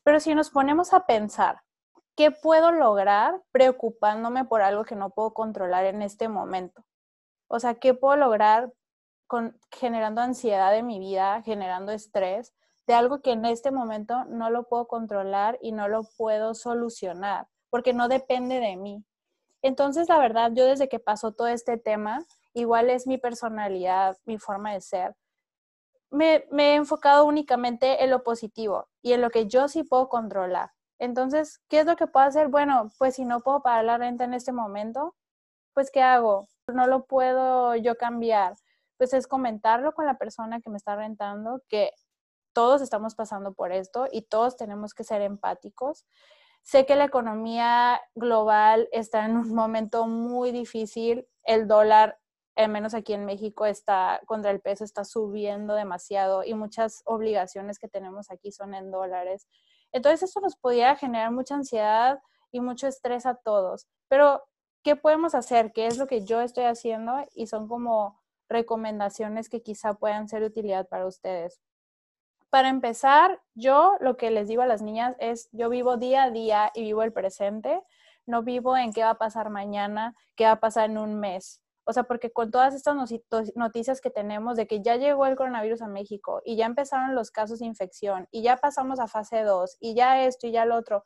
[0.03, 1.63] Pero si nos ponemos a pensar,
[2.17, 6.85] ¿qué puedo lograr preocupándome por algo que no puedo controlar en este momento?
[7.49, 8.73] O sea, ¿qué puedo lograr
[9.27, 12.55] con, generando ansiedad en mi vida, generando estrés?
[12.87, 17.49] De algo que en este momento no lo puedo controlar y no lo puedo solucionar,
[17.70, 19.05] porque no depende de mí.
[19.62, 24.38] Entonces, la verdad, yo desde que pasó todo este tema, igual es mi personalidad, mi
[24.38, 25.16] forma de ser,
[26.14, 30.70] me, he enfocado únicamente en lo positivo y en lo que yo sí puedo controlar.
[30.99, 32.49] Entonces, ¿qué es lo que puedo hacer?
[32.49, 35.14] Bueno, pues si no puedo pagar la renta en este momento,
[35.75, 36.49] pues ¿qué hago?
[36.73, 38.55] No lo puedo yo cambiar.
[38.97, 41.90] Pues es comentarlo con la persona que me está rentando, que
[42.55, 46.07] todos estamos pasando por esto y todos tenemos que ser empáticos.
[46.62, 51.29] Sé que la economía global está en un momento muy difícil.
[51.43, 52.19] El dólar,
[52.57, 57.79] al menos aquí en México, está contra el peso, está subiendo demasiado y muchas obligaciones
[57.79, 59.47] que tenemos aquí son en dólares.
[59.93, 63.87] Entonces, esto nos podría generar mucha ansiedad y mucho estrés a todos.
[64.09, 64.43] Pero,
[64.83, 65.73] ¿qué podemos hacer?
[65.73, 67.27] ¿Qué es lo que yo estoy haciendo?
[67.35, 71.61] Y son como recomendaciones que quizá puedan ser de utilidad para ustedes.
[72.55, 76.31] Para empezar, yo lo que les digo a las niñas es, yo vivo día a
[76.31, 77.83] día y vivo el presente,
[78.27, 81.61] no vivo en qué va a pasar mañana, qué va a pasar en un mes.
[81.83, 82.95] O sea, porque con todas estas
[83.57, 87.33] noticias que tenemos de que ya llegó el coronavirus a México y ya empezaron los
[87.33, 90.77] casos de infección y ya pasamos a fase 2 y ya esto y ya lo
[90.77, 91.03] otro,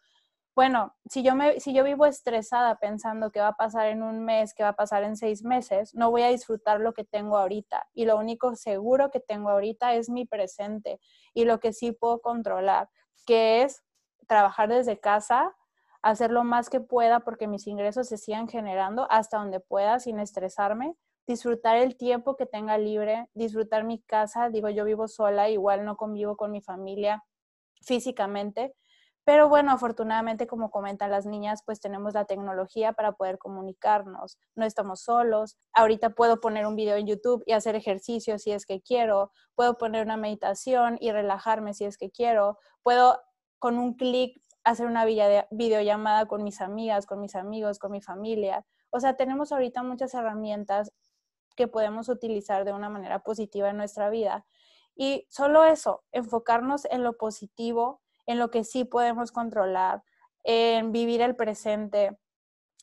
[0.59, 4.25] bueno, si yo, me, si yo vivo estresada pensando qué va a pasar en un
[4.25, 7.39] mes, qué va a pasar en seis meses, no voy a disfrutar lo que tengo
[7.39, 7.87] ahorita.
[7.95, 10.99] Y lo único seguro que tengo ahorita es mi presente
[11.33, 12.89] y lo que sí puedo controlar,
[13.25, 13.85] que es
[14.27, 15.55] trabajar desde casa,
[16.03, 20.19] hacer lo más que pueda porque mis ingresos se sigan generando hasta donde pueda sin
[20.19, 20.97] estresarme,
[21.29, 25.97] disfrutar el tiempo que tenga libre, disfrutar mi casa, digo, yo vivo sola, igual no
[25.97, 27.23] convivo con mi familia
[27.81, 28.75] físicamente,
[29.29, 34.39] pero bueno, afortunadamente, como comentan las niñas, pues tenemos la tecnología para poder comunicarnos.
[34.55, 35.59] No estamos solos.
[35.75, 39.31] Ahorita puedo poner un video en YouTube y hacer ejercicio si es que quiero.
[39.55, 42.57] Puedo poner una meditación y relajarme si es que quiero.
[42.83, 43.21] Puedo
[43.59, 48.65] con un clic hacer una videollamada con mis amigas, con mis amigos, con mi familia.
[48.89, 50.91] O sea, tenemos ahorita muchas herramientas
[51.55, 54.47] que podemos utilizar de una manera positiva en nuestra vida.
[54.97, 60.05] Y solo eso, enfocarnos en lo positivo, en lo que sí podemos controlar,
[60.45, 62.19] en vivir el presente,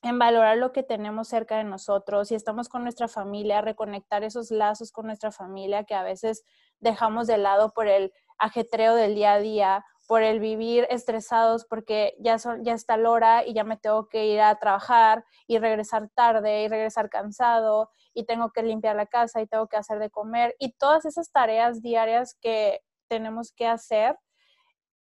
[0.01, 4.49] en valorar lo que tenemos cerca de nosotros, si estamos con nuestra familia, reconectar esos
[4.49, 6.43] lazos con nuestra familia que a veces
[6.79, 12.15] dejamos de lado por el ajetreo del día a día, por el vivir estresados porque
[12.19, 15.59] ya, son, ya está la hora y ya me tengo que ir a trabajar y
[15.59, 19.99] regresar tarde y regresar cansado y tengo que limpiar la casa y tengo que hacer
[19.99, 24.17] de comer y todas esas tareas diarias que tenemos que hacer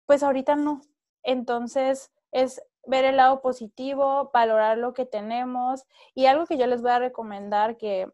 [0.09, 0.81] pues ahorita no.
[1.21, 6.81] Entonces es ver el lado positivo, valorar lo que tenemos y algo que yo les
[6.81, 8.11] voy a recomendar que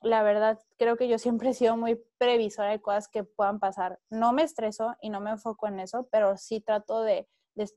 [0.00, 4.00] la verdad creo que yo siempre he sido muy previsora de cosas que puedan pasar.
[4.10, 7.28] No me estreso y no me enfoco en eso, pero sí trato de,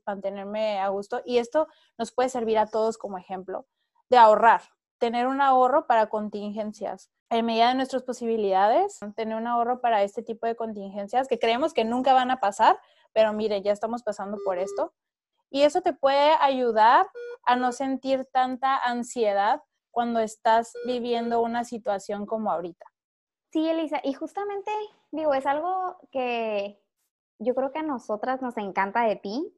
[0.04, 3.68] mantenerme a gusto y esto nos puede servir a todos como ejemplo
[4.08, 4.62] de ahorrar,
[4.98, 10.22] tener un ahorro para contingencias en medida de nuestras posibilidades, tener un ahorro para este
[10.22, 12.80] tipo de contingencias que creemos que nunca van a pasar,
[13.12, 14.92] pero mire, ya estamos pasando por esto.
[15.50, 17.08] Y eso te puede ayudar
[17.44, 22.86] a no sentir tanta ansiedad cuando estás viviendo una situación como ahorita.
[23.52, 24.70] Sí, Elisa, y justamente,
[25.10, 26.80] digo, es algo que
[27.40, 29.52] yo creo que a nosotras nos encanta de ti,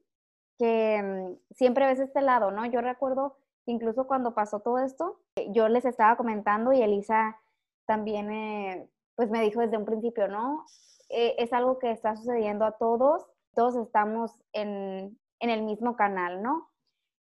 [0.57, 2.65] que mm, siempre ves este lado, ¿no?
[2.65, 7.39] Yo recuerdo incluso cuando pasó todo esto, yo les estaba comentando y Elisa
[7.85, 10.65] también, eh, pues me dijo desde un principio, ¿no?
[11.09, 16.69] Eh, es algo que está sucediendo a todos todos estamos en, el mismo canal, ¿no?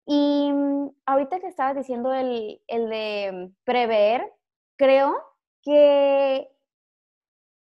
[0.06, 4.32] Y mm, ahorita que estabas diciendo el, el de prever,
[4.76, 5.16] creo
[5.62, 6.50] que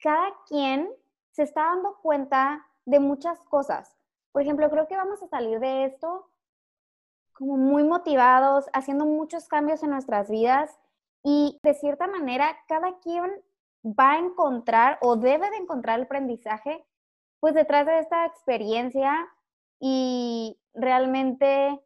[0.01, 0.89] cada quien
[1.31, 3.95] se está dando cuenta de muchas cosas.
[4.31, 6.29] Por ejemplo, creo que vamos a salir de esto
[7.33, 10.75] como muy motivados, haciendo muchos cambios en nuestras vidas
[11.23, 13.31] y de cierta manera cada quien
[13.85, 16.85] va a encontrar o debe de encontrar el aprendizaje
[17.39, 19.27] pues detrás de esta experiencia
[19.79, 21.79] y realmente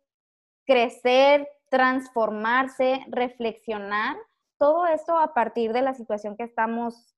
[0.65, 4.17] crecer, transformarse, reflexionar,
[4.57, 7.15] todo esto a partir de la situación que estamos,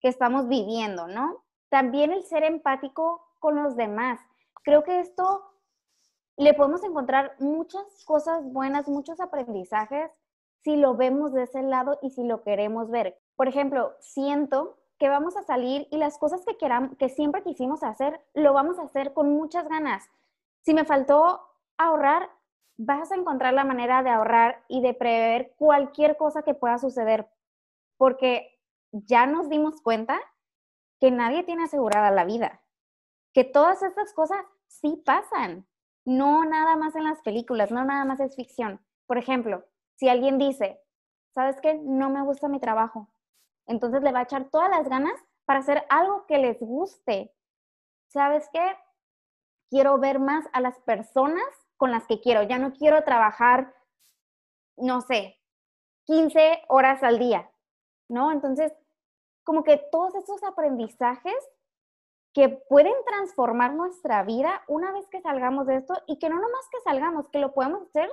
[0.00, 1.44] que estamos viviendo, ¿no?
[1.70, 4.20] También el ser empático con los demás.
[4.62, 5.44] Creo que esto
[6.36, 10.10] le podemos encontrar muchas cosas buenas, muchos aprendizajes
[10.62, 13.18] si lo vemos de ese lado y si lo queremos ver.
[13.36, 17.82] Por ejemplo, siento que vamos a salir y las cosas que queramos, que siempre quisimos
[17.82, 20.08] hacer, lo vamos a hacer con muchas ganas.
[20.62, 21.40] Si me faltó
[21.76, 22.28] ahorrar,
[22.76, 27.28] vas a encontrar la manera de ahorrar y de prever cualquier cosa que pueda suceder,
[27.96, 28.58] porque
[28.92, 30.18] ya nos dimos cuenta
[31.00, 32.62] que nadie tiene asegurada la vida,
[33.32, 35.66] que todas estas cosas sí pasan,
[36.04, 38.80] no nada más en las películas, no nada más es ficción.
[39.06, 39.64] Por ejemplo,
[39.96, 40.80] si alguien dice,
[41.34, 41.74] ¿sabes qué?
[41.74, 43.08] No me gusta mi trabajo,
[43.68, 45.14] entonces le va a echar todas las ganas
[45.44, 47.32] para hacer algo que les guste.
[48.08, 48.76] ¿Sabes qué?
[49.70, 51.44] Quiero ver más a las personas
[51.76, 52.42] con las que quiero.
[52.42, 53.74] Ya no quiero trabajar,
[54.76, 55.36] no sé,
[56.06, 57.50] 15 horas al día,
[58.08, 58.32] ¿no?
[58.32, 58.72] Entonces,
[59.44, 61.36] como que todos estos aprendizajes
[62.32, 66.68] que pueden transformar nuestra vida una vez que salgamos de esto y que no nomás
[66.70, 68.10] que salgamos, que lo podemos hacer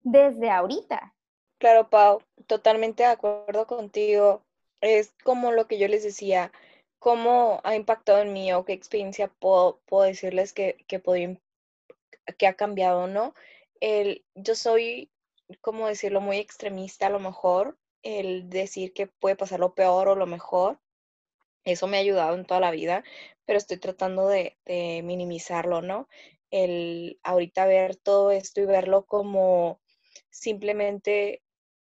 [0.00, 1.14] desde ahorita.
[1.58, 4.45] Claro, Pau, totalmente de acuerdo contigo.
[4.86, 6.52] Es como lo que yo les decía,
[7.00, 11.02] cómo ha impactado en mí o qué experiencia puedo, puedo decirles que, que,
[12.38, 13.34] que ha cambiado, ¿no?
[13.80, 15.10] El, yo soy,
[15.60, 20.14] como decirlo, muy extremista a lo mejor, el decir que puede pasar lo peor o
[20.14, 20.78] lo mejor.
[21.64, 23.02] Eso me ha ayudado en toda la vida,
[23.44, 26.08] pero estoy tratando de, de minimizarlo, ¿no?
[26.52, 29.80] El ahorita ver todo esto y verlo como
[30.30, 31.42] simplemente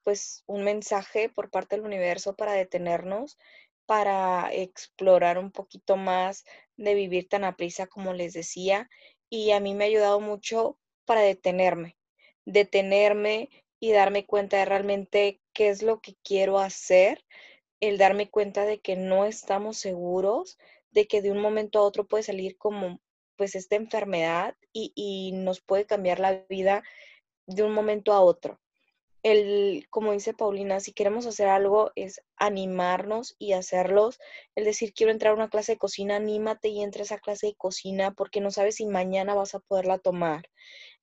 [0.08, 3.36] pues un mensaje por parte del universo para detenernos,
[3.84, 6.46] para explorar un poquito más
[6.78, 7.54] de vivir tan a
[7.90, 8.88] como les decía.
[9.28, 11.98] Y a mí me ha ayudado mucho para detenerme,
[12.46, 13.50] detenerme
[13.80, 17.22] y darme cuenta de realmente qué es lo que quiero hacer,
[17.78, 20.56] el darme cuenta de que no estamos seguros,
[20.90, 22.98] de que de un momento a otro puede salir como
[23.36, 26.82] pues esta enfermedad y nos puede cambiar la vida
[27.46, 28.58] de un momento a otro.
[29.22, 34.18] El, como dice Paulina, si queremos hacer algo es animarnos y hacerlos.
[34.54, 37.48] El decir, quiero entrar a una clase de cocina, anímate y entra a esa clase
[37.48, 40.48] de cocina porque no sabes si mañana vas a poderla tomar.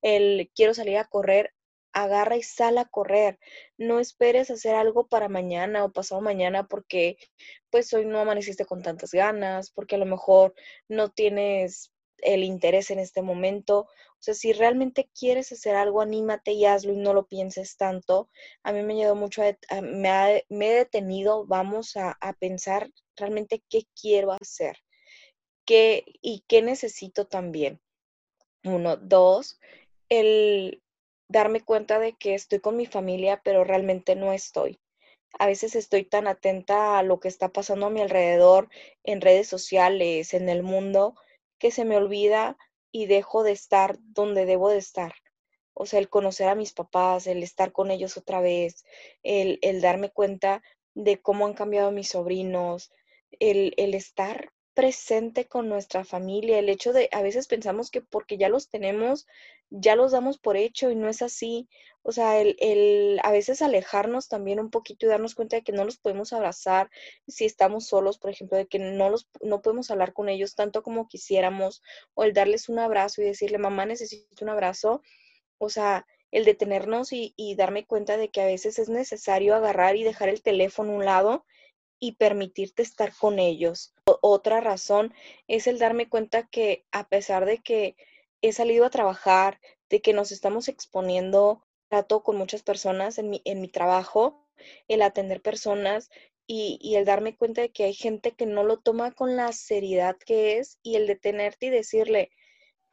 [0.02, 1.54] El, quiero salir a correr,
[1.92, 3.38] agarra y sal a correr.
[3.78, 7.16] No esperes hacer algo para mañana o pasado mañana porque
[7.70, 10.54] pues hoy no amaneciste con tantas ganas, porque a lo mejor
[10.88, 13.80] no tienes el interés en este momento.
[13.80, 18.28] O sea, si realmente quieres hacer algo, anímate y hazlo y no lo pienses tanto.
[18.62, 19.42] A mí me ha ayudado mucho,
[19.82, 24.76] me, he detenido, vamos a, a, pensar realmente qué quiero hacer
[25.66, 27.80] qué, y qué necesito también.
[28.64, 29.60] Uno, dos,
[30.08, 30.82] el
[31.28, 34.80] darme cuenta de que estoy con mi familia, pero realmente no estoy.
[35.38, 38.70] A veces estoy tan atenta a lo que está pasando a mi alrededor
[39.04, 41.14] en redes sociales, en el mundo,
[41.58, 42.56] que se me olvida
[42.92, 45.14] y dejo de estar donde debo de estar.
[45.74, 48.84] O sea, el conocer a mis papás, el estar con ellos otra vez,
[49.22, 50.62] el, el darme cuenta
[50.94, 52.90] de cómo han cambiado mis sobrinos,
[53.38, 58.36] el, el estar presente con nuestra familia, el hecho de, a veces pensamos que porque
[58.36, 59.26] ya los tenemos,
[59.70, 61.66] ya los damos por hecho y no es así.
[62.02, 65.72] O sea, el, el, a veces alejarnos también un poquito y darnos cuenta de que
[65.72, 66.90] no los podemos abrazar
[67.26, 70.82] si estamos solos, por ejemplo, de que no, los, no podemos hablar con ellos tanto
[70.82, 75.00] como quisiéramos, o el darles un abrazo y decirle, mamá, necesito un abrazo.
[75.56, 79.96] O sea, el detenernos y, y darme cuenta de que a veces es necesario agarrar
[79.96, 81.44] y dejar el teléfono a un lado
[81.98, 83.94] y permitirte estar con ellos.
[84.04, 85.14] otra razón
[85.48, 87.96] es el darme cuenta que a pesar de que
[88.42, 93.42] he salido a trabajar, de que nos estamos exponiendo, trato con muchas personas en mi,
[93.44, 94.46] en mi trabajo,
[94.88, 96.10] el atender personas
[96.46, 99.52] y, y, el darme cuenta de que hay gente que no lo toma con la
[99.52, 102.30] seriedad que es y el detenerte y decirle,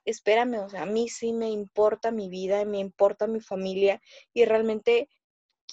[0.05, 4.01] espérame, o sea, a mí sí me importa mi vida, me importa mi familia
[4.33, 5.09] y realmente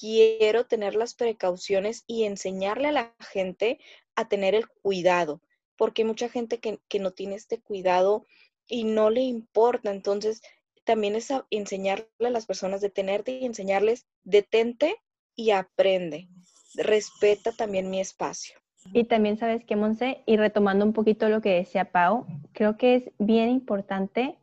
[0.00, 3.78] quiero tener las precauciones y enseñarle a la gente
[4.14, 5.42] a tener el cuidado,
[5.76, 8.26] porque hay mucha gente que, no tiene este cuidado
[8.66, 9.90] y no le importa.
[9.90, 10.40] Entonces,
[10.84, 14.96] también es enseñarle a las personas, detenerte y enseñarles, detente
[15.36, 16.28] y aprende.
[16.74, 18.58] Respeta también mi espacio.
[18.94, 22.94] Y también sabes que, Monse, y retomando un poquito lo que decía Pau, creo que
[22.94, 24.38] es bien importante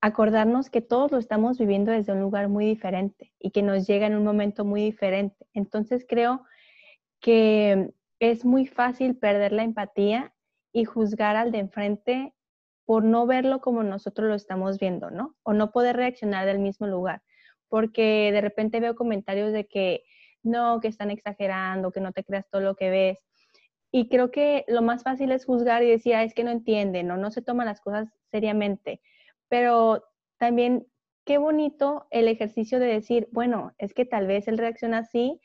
[0.00, 4.06] acordarnos que todos lo estamos viviendo desde un lugar muy diferente y que nos llega
[4.06, 5.46] en un momento muy diferente.
[5.52, 6.44] Entonces creo
[7.20, 10.32] que es muy fácil perder la empatía
[10.72, 12.34] y juzgar al de enfrente
[12.86, 15.36] por no verlo como nosotros lo estamos viendo, ¿no?
[15.42, 17.22] O no poder reaccionar del mismo lugar,
[17.68, 20.02] porque de repente veo comentarios de que
[20.42, 23.18] no, que están exagerando, que no te creas todo lo que ves.
[23.92, 27.10] Y creo que lo más fácil es juzgar y decir, ah, es que no entienden
[27.10, 29.00] o no se toman las cosas seriamente
[29.50, 30.04] pero
[30.38, 30.86] también
[31.26, 35.40] qué bonito el ejercicio de decir, bueno, es que tal vez él reacciona así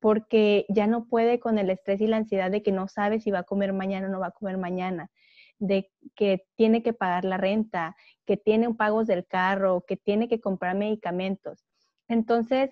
[0.00, 3.30] porque ya no puede con el estrés y la ansiedad de que no sabe si
[3.30, 5.10] va a comer mañana o no va a comer mañana,
[5.58, 10.40] de que tiene que pagar la renta, que tiene pagos del carro, que tiene que
[10.40, 11.66] comprar medicamentos.
[12.06, 12.70] Entonces,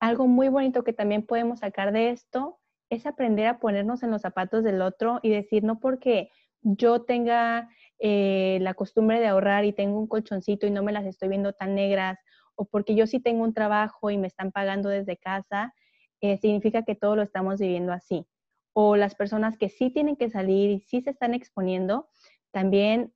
[0.00, 2.58] algo muy bonito que también podemos sacar de esto
[2.90, 6.30] es aprender a ponernos en los zapatos del otro y decir, no porque
[6.62, 11.06] yo tenga eh, la costumbre de ahorrar y tengo un colchoncito y no me las
[11.06, 12.18] estoy viendo tan negras,
[12.54, 15.74] o porque yo sí tengo un trabajo y me están pagando desde casa,
[16.20, 18.26] eh, significa que todo lo estamos viviendo así.
[18.72, 22.08] O las personas que sí tienen que salir y sí se están exponiendo,
[22.52, 23.12] también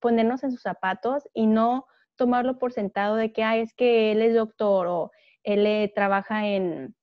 [0.00, 4.22] ponernos en sus zapatos y no tomarlo por sentado de que, ah, es que él
[4.22, 5.10] es doctor o
[5.42, 6.94] él eh, trabaja en,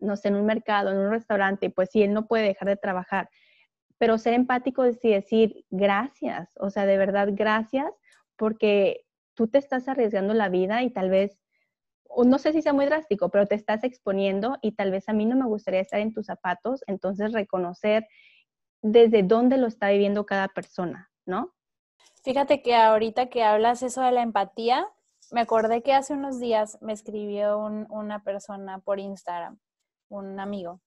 [0.00, 2.76] no sé, en un mercado, en un restaurante, pues sí, él no puede dejar de
[2.76, 3.28] trabajar
[3.98, 7.92] pero ser empático es decir gracias, o sea, de verdad gracias,
[8.36, 11.38] porque tú te estás arriesgando la vida y tal vez,
[12.24, 15.26] no sé si sea muy drástico, pero te estás exponiendo y tal vez a mí
[15.26, 18.06] no me gustaría estar en tus zapatos, entonces reconocer
[18.82, 21.52] desde dónde lo está viviendo cada persona, ¿no?
[22.22, 24.88] Fíjate que ahorita que hablas eso de la empatía,
[25.30, 29.58] me acordé que hace unos días me escribió una persona por Instagram,
[30.08, 30.80] un amigo,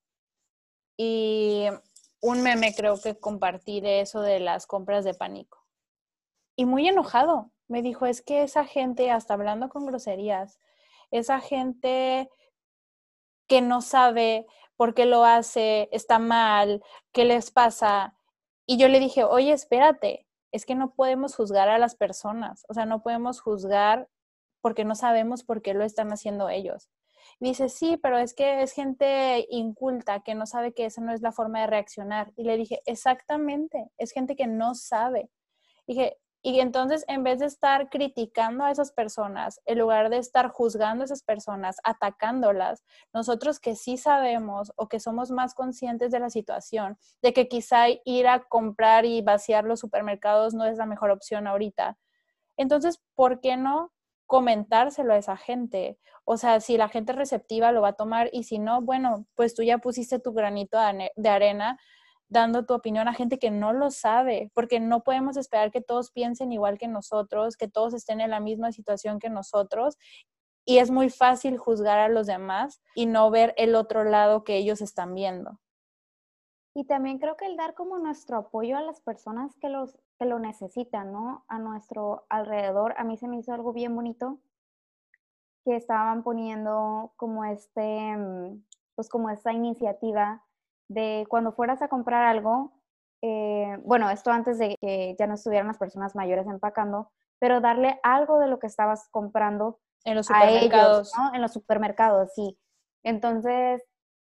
[0.97, 1.65] y
[2.21, 5.65] un meme creo que compartí de eso de las compras de pánico.
[6.55, 10.59] Y muy enojado, me dijo, es que esa gente, hasta hablando con groserías,
[11.09, 12.29] esa gente
[13.47, 14.45] que no sabe
[14.75, 18.15] por qué lo hace, está mal, qué les pasa.
[18.65, 22.73] Y yo le dije, oye, espérate, es que no podemos juzgar a las personas, o
[22.73, 24.09] sea, no podemos juzgar
[24.61, 26.89] porque no sabemos por qué lo están haciendo ellos.
[27.41, 31.21] Dice, sí, pero es que es gente inculta que no sabe que esa no es
[31.21, 32.31] la forma de reaccionar.
[32.35, 35.29] Y le dije, exactamente, es gente que no sabe.
[35.87, 40.49] dije, y entonces, en vez de estar criticando a esas personas, en lugar de estar
[40.49, 42.83] juzgando a esas personas, atacándolas,
[43.13, 47.85] nosotros que sí sabemos o que somos más conscientes de la situación, de que quizá
[48.05, 51.97] ir a comprar y vaciar los supermercados no es la mejor opción ahorita,
[52.57, 53.91] entonces, ¿por qué no
[54.31, 55.99] comentárselo a esa gente.
[56.23, 59.53] O sea, si la gente receptiva lo va a tomar y si no, bueno, pues
[59.53, 60.77] tú ya pusiste tu granito
[61.17, 61.77] de arena
[62.29, 66.11] dando tu opinión a gente que no lo sabe, porque no podemos esperar que todos
[66.11, 69.97] piensen igual que nosotros, que todos estén en la misma situación que nosotros.
[70.63, 74.55] Y es muy fácil juzgar a los demás y no ver el otro lado que
[74.55, 75.59] ellos están viendo.
[76.73, 80.27] Y también creo que el dar como nuestro apoyo a las personas que, los, que
[80.27, 81.45] lo necesitan, ¿no?
[81.47, 82.93] A nuestro alrededor.
[82.97, 84.37] A mí se me hizo algo bien bonito
[85.65, 88.63] que estaban poniendo como este, mm,
[88.93, 90.45] pues como esta iniciativa
[90.89, 92.71] de cuando fueras a comprar algo,
[93.23, 97.99] eh, bueno, esto antes de que ya no estuvieran las personas mayores empacando, pero darle
[98.03, 101.33] algo de lo que estabas comprando en los supermercados, ¿no?
[101.33, 102.59] En los supermercados, sí.
[103.01, 103.81] Entonces,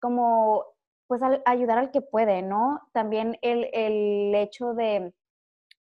[0.00, 0.66] como
[1.08, 2.80] pues ayudar al que puede, ¿no?
[2.92, 5.12] También el, el hecho de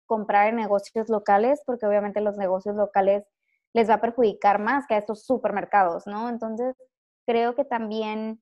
[0.09, 3.25] comprar en negocios locales, porque obviamente los negocios locales
[3.73, 6.29] les va a perjudicar más que a estos supermercados, ¿no?
[6.29, 6.75] Entonces,
[7.27, 8.41] creo que también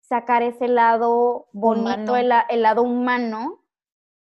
[0.00, 3.62] sacar ese lado bonito, el, el, lado humano,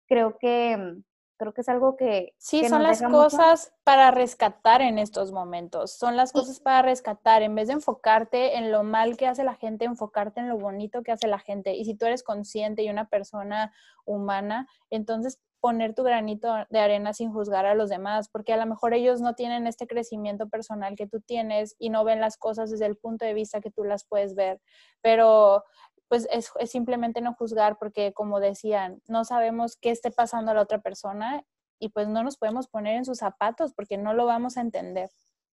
[0.07, 1.01] creo que,
[1.37, 2.33] creo que es algo que...
[2.37, 7.55] Sí, son las cosas para rescatar en estos momentos, son las cosas para rescatar, en
[7.55, 11.11] vez de enfocarte en lo mal que hace la gente, enfocarte en lo bonito que
[11.11, 11.75] hace la gente.
[11.75, 13.73] Y si tú eres consciente y una persona
[14.05, 18.67] humana, entonces poner tu granito de arena sin juzgar a los demás, porque a lo
[18.67, 22.69] mejor ellos no tienen este crecimiento personal que tú tienes y no ven las cosas
[22.69, 24.61] desde el punto de vista que tú las puedes ver.
[25.01, 25.63] Pero
[26.07, 30.61] pues es, simplemente no juzgar porque, como decían, no sabemos qué esté pasando a la
[30.61, 31.43] otra persona
[31.79, 35.09] y pues no nos podemos poner en sus zapatos porque no lo vamos a entender.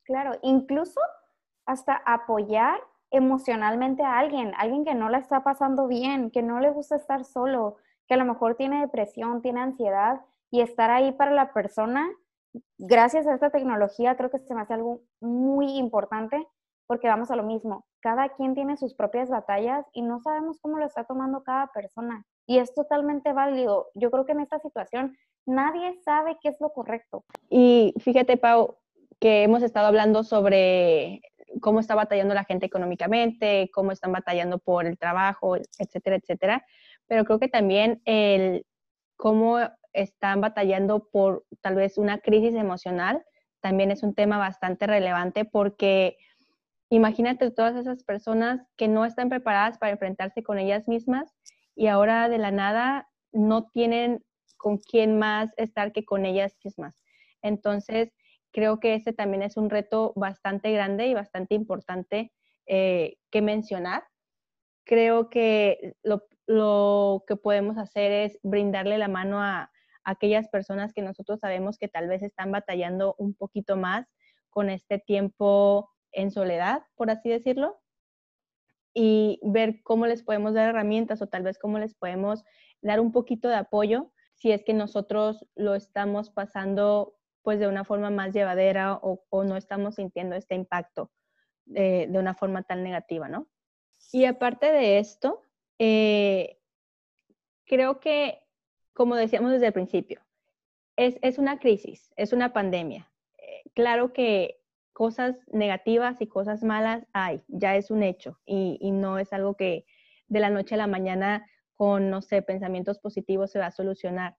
[0.06, 1.02] Claro, incluso
[1.66, 2.80] hasta apoyar
[3.12, 7.26] emocionalmente a alguien, alguien que no la está pasando bien, que no le gusta estar
[7.26, 7.76] solo,
[8.08, 12.10] que a lo mejor tiene depresión, tiene ansiedad y estar ahí para la persona,
[12.78, 16.48] gracias a esta tecnología, creo que se me hace algo muy importante
[16.88, 20.78] porque vamos a lo mismo, cada quien tiene sus propias batallas y no sabemos cómo
[20.78, 22.24] lo está tomando cada persona.
[22.46, 23.88] Y es totalmente válido.
[23.94, 27.26] Yo creo que en esta situación nadie sabe qué es lo correcto.
[27.50, 28.78] Y fíjate, Pau,
[29.20, 31.22] que hemos estado hablando sobre
[31.60, 36.66] cómo está batallando la gente económicamente, cómo están batallando por el trabajo, etcétera, etcétera.
[37.08, 38.66] Pero creo que también el
[39.16, 39.60] cómo
[39.94, 43.24] están batallando por tal vez una crisis emocional
[43.62, 46.18] también es un tema bastante relevante porque
[46.90, 51.36] Imagínate todas esas personas que no están preparadas para enfrentarse con ellas mismas
[51.76, 54.24] y ahora de la nada no tienen
[54.56, 57.04] con quién más estar que con ellas mismas.
[57.42, 58.14] Entonces,
[58.52, 62.32] creo que ese también es un reto bastante grande y bastante importante
[62.68, 64.06] eh, que mencionar.
[64.86, 69.72] Creo que lo, lo, que podemos hacer es brindarle la mano a,
[70.04, 74.08] aquellas personas que nosotros sabemos que tal vez están batallando un poquito más
[74.50, 77.82] con este tiempo en soledad, por así decirlo,
[78.94, 82.46] y ver cómo les podemos dar herramientas o tal vez cómo les podemos
[82.82, 87.84] dar un poquito de apoyo si es que nosotros lo estamos pasando pues de una
[87.84, 91.12] forma más llevadera o, no estamos sintiendo este impacto
[91.66, 93.48] de, una forma tan negativa, ¿no?
[94.12, 95.42] Y aparte de esto,
[95.80, 96.58] eh,
[97.66, 98.42] creo que,
[98.94, 100.22] como decíamos desde el principio,
[100.96, 103.12] es, una crisis, es una pandemia.
[103.38, 104.60] Eh, claro que
[104.94, 109.86] cosas negativas y cosas malas hay, ya es un hecho y, no es algo que
[110.28, 114.36] de la noche a la mañana con, no sé, pensamientos positivos se va a solucionar.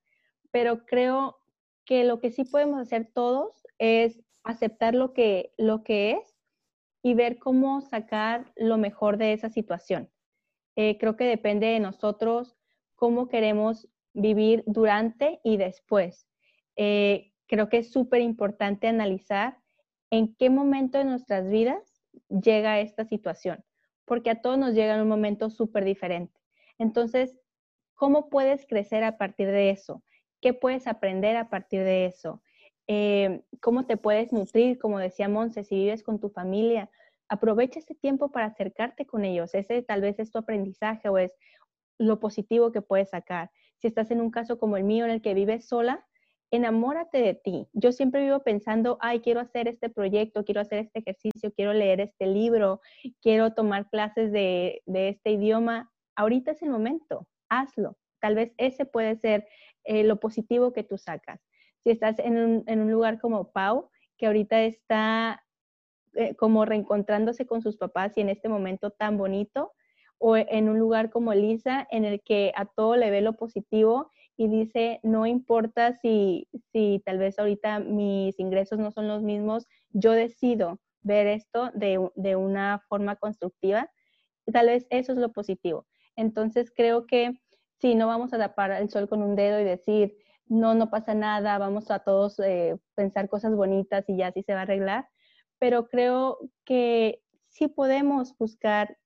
[0.50, 1.38] Pero creo
[1.84, 6.36] que lo que sí podemos hacer todos es aceptar lo que, lo que es
[7.02, 10.10] y ver cómo sacar lo mejor de esa situación.
[10.80, 12.56] Eh, creo que depende de nosotros
[12.94, 16.28] cómo queremos vivir durante y después.
[16.76, 19.58] Eh, creo que es súper importante analizar
[20.10, 23.64] en qué momento de nuestras vidas llega esta situación,
[24.04, 26.38] porque a todos nos llega en un momento súper diferente.
[26.78, 27.36] Entonces,
[27.94, 30.04] ¿cómo puedes crecer a partir de eso?
[30.40, 32.40] ¿Qué puedes aprender a partir de eso?
[32.86, 34.78] Eh, ¿Cómo te puedes nutrir?
[34.78, 36.88] Como decía Monse, si vives con tu familia,
[37.28, 39.54] aprovecha ese tiempo para acercarte con ellos.
[39.54, 41.32] Ese tal vez es tu aprendizaje o es
[41.98, 43.50] lo positivo que puedes sacar.
[43.78, 46.04] Si estás en un caso como el mío en el que vives sola,
[46.50, 47.68] enamórate de ti.
[47.72, 52.00] Yo siempre vivo pensando, ay, quiero hacer este proyecto, quiero hacer este ejercicio, quiero leer
[52.00, 52.80] este libro,
[53.20, 55.90] quiero tomar clases de, este idioma.
[56.16, 57.98] Ahorita es el momento, hazlo.
[58.20, 59.46] Tal vez ese puede ser
[59.84, 61.40] eh, lo positivo que tú sacas.
[61.84, 65.44] Si estás en un, en un lugar como Pau, que ahorita está
[66.14, 69.72] eh, como reencontrándose con sus papás y en este momento tan bonito,
[70.18, 74.10] o en un lugar como Lisa, en el que a todo le ve lo positivo
[74.36, 79.66] y dice, no importa si, si tal vez ahorita mis ingresos no son los mismos,
[79.90, 83.90] yo decido ver esto de, de una forma constructiva.
[84.52, 85.86] Tal vez eso es lo positivo.
[86.16, 87.40] Entonces creo que
[87.80, 91.14] si no vamos a tapar el sol con un dedo y decir, no, no pasa
[91.14, 95.08] nada, vamos a todos eh, pensar cosas bonitas y ya así se va a arreglar,
[95.58, 98.98] pero creo que sí podemos buscar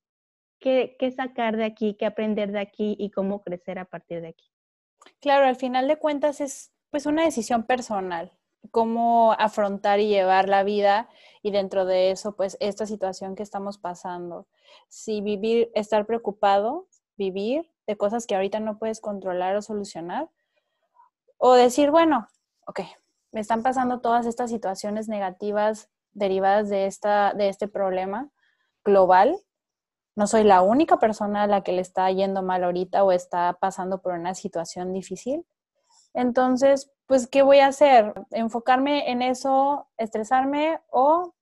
[0.58, 4.50] qué, sacar de aquí, qué aprender de aquí y cómo crecer a partir de aquí.
[5.20, 8.32] Claro, al final de cuentas es pues una decisión personal,
[8.70, 11.08] cómo afrontar y llevar la vida
[11.42, 14.46] y dentro de eso pues esta situación que estamos pasando.
[14.88, 16.86] Si vivir, estar preocupado,
[17.16, 20.30] vivir de cosas que ahorita no puedes controlar o solucionar,
[21.38, 22.28] o decir, bueno,
[22.66, 22.80] ok,
[23.32, 28.30] me están pasando todas estas situaciones negativas derivadas de, esta, de este problema
[28.84, 29.36] global.
[30.14, 33.56] No soy la única persona a la que le está yendo mal ahorita o está
[33.60, 35.46] pasando por una situación difícil.
[36.14, 38.12] Entonces, pues, ¿qué voy a hacer?
[38.30, 41.34] ¿Enfocarme en eso, estresarme o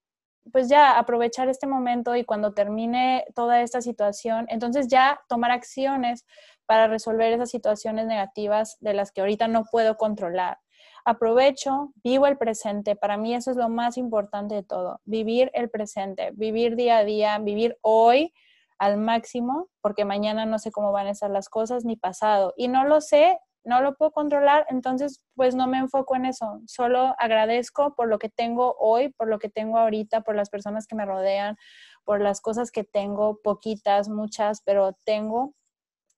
[0.53, 6.25] pues ya aprovechar este momento y cuando termine toda esta situación, entonces ya tomar acciones
[6.67, 10.59] para resolver esas situaciones negativas de las que ahorita no puedo controlar
[11.05, 12.97] aprovecho, vivo el presente.
[12.97, 17.05] Para mí eso es lo más importante de todo, vivir el presente, vivir día a
[17.05, 18.33] día, vivir hoy
[18.79, 22.55] al máximo, porque mañana no sé cómo van a estar las cosas ni pasado.
[22.57, 26.61] Y no lo sé, no lo puedo controlar, entonces pues no me enfoco en eso.
[26.67, 30.87] Solo agradezco por lo que tengo hoy, por lo que tengo ahorita, por las personas
[30.87, 31.57] que me rodean,
[32.05, 35.55] por las cosas que tengo, poquitas, muchas, pero tengo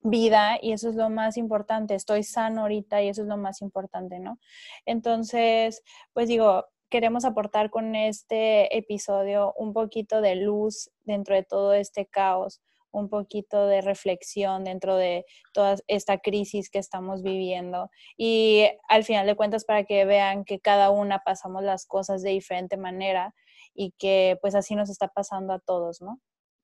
[0.02, 1.94] vida y eso es lo más importante.
[1.94, 4.38] Estoy sano ahorita y eso es lo más importante, ¿no?
[4.86, 5.82] Entonces,
[6.12, 12.06] pues digo, queremos aportar con este episodio un poquito de luz dentro de todo este
[12.06, 15.24] caos, un poquito de reflexión dentro de
[15.54, 20.60] toda esta crisis que estamos viviendo y al final de cuentas para que vean que
[20.60, 23.34] cada una pasamos las cosas de diferente manera
[23.74, 26.20] y que pues así nos está pasando a todos, ¿no?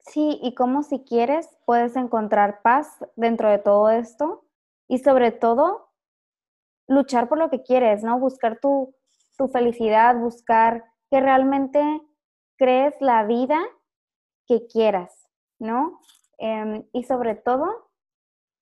[0.09, 4.45] Sí, y como si quieres puedes encontrar paz dentro de todo esto
[4.89, 5.91] y sobre todo
[6.87, 8.19] luchar por lo que quieres, ¿no?
[8.19, 8.95] Buscar tu,
[9.37, 11.83] tu felicidad, buscar que realmente
[12.57, 13.59] crees la vida
[14.47, 15.29] que quieras,
[15.59, 16.01] ¿no?
[16.39, 17.91] Em, y sobre todo,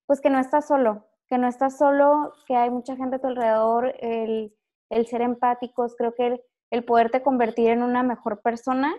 [0.07, 3.29] pues que no estás solo, que no estás solo, que hay mucha gente a tu
[3.29, 4.53] alrededor, el,
[4.91, 6.43] el ser empáticos, creo que el,
[6.73, 8.93] el poderte convertir en una mejor persona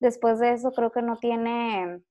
[0.00, 2.02] después de eso creo que no tiene,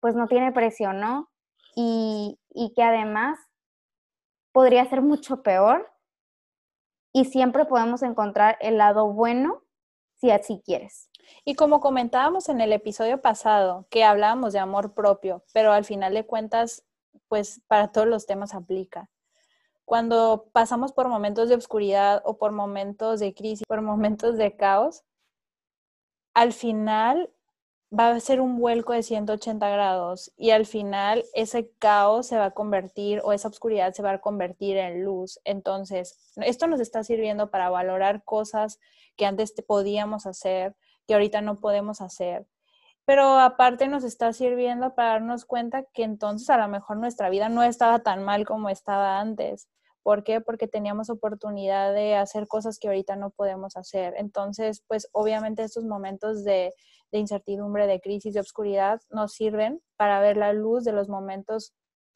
[0.00, 1.30] pues no tiene precio, ¿no?
[1.74, 3.38] Y, y que además
[4.52, 5.90] podría ser mucho peor
[7.12, 9.62] y siempre podemos encontrar el lado bueno
[10.16, 11.10] si así quieres.
[11.44, 16.14] Y como comentábamos en el episodio pasado, que hablábamos de amor propio, pero al final
[16.14, 16.84] de cuentas,
[17.28, 19.10] pues para todos los temas aplica.
[19.84, 25.04] Cuando pasamos por momentos de oscuridad o por momentos de crisis, por momentos de caos,
[26.36, 27.30] al final
[27.98, 32.46] va a ser un vuelco de 180 grados y al final ese caos se va
[32.46, 35.40] a convertir o esa oscuridad se va a convertir en luz.
[35.44, 38.78] Entonces, esto nos está sirviendo para valorar cosas
[39.16, 40.76] que antes podíamos hacer,
[41.06, 42.46] que ahorita no podemos hacer.
[43.06, 47.48] Pero aparte nos está sirviendo para darnos cuenta que entonces a lo mejor nuestra vida
[47.48, 49.68] no estaba tan mal como estaba antes.
[50.06, 50.40] ¿Por qué?
[50.40, 54.14] Porque teníamos oportunidad de hacer cosas que ahorita no podemos hacer.
[54.18, 56.72] Entonces, pues obviamente estos momentos de,
[57.10, 61.74] incertidumbre, de crisis, de oscuridad, nos sirven para ver la luz de los momentos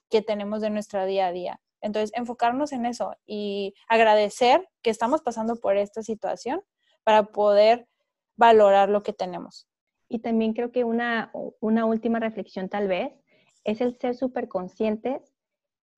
[0.08, 1.60] que tenemos de nuestro día a día.
[1.80, 6.62] Entonces, enfocarnos en eso y agradecer que estamos pasando por esta situación
[7.02, 7.88] para poder
[8.36, 9.66] valorar lo que tenemos.
[10.08, 13.12] Y también creo que una, una última reflexión tal vez
[13.64, 15.29] es el ser súper conscientes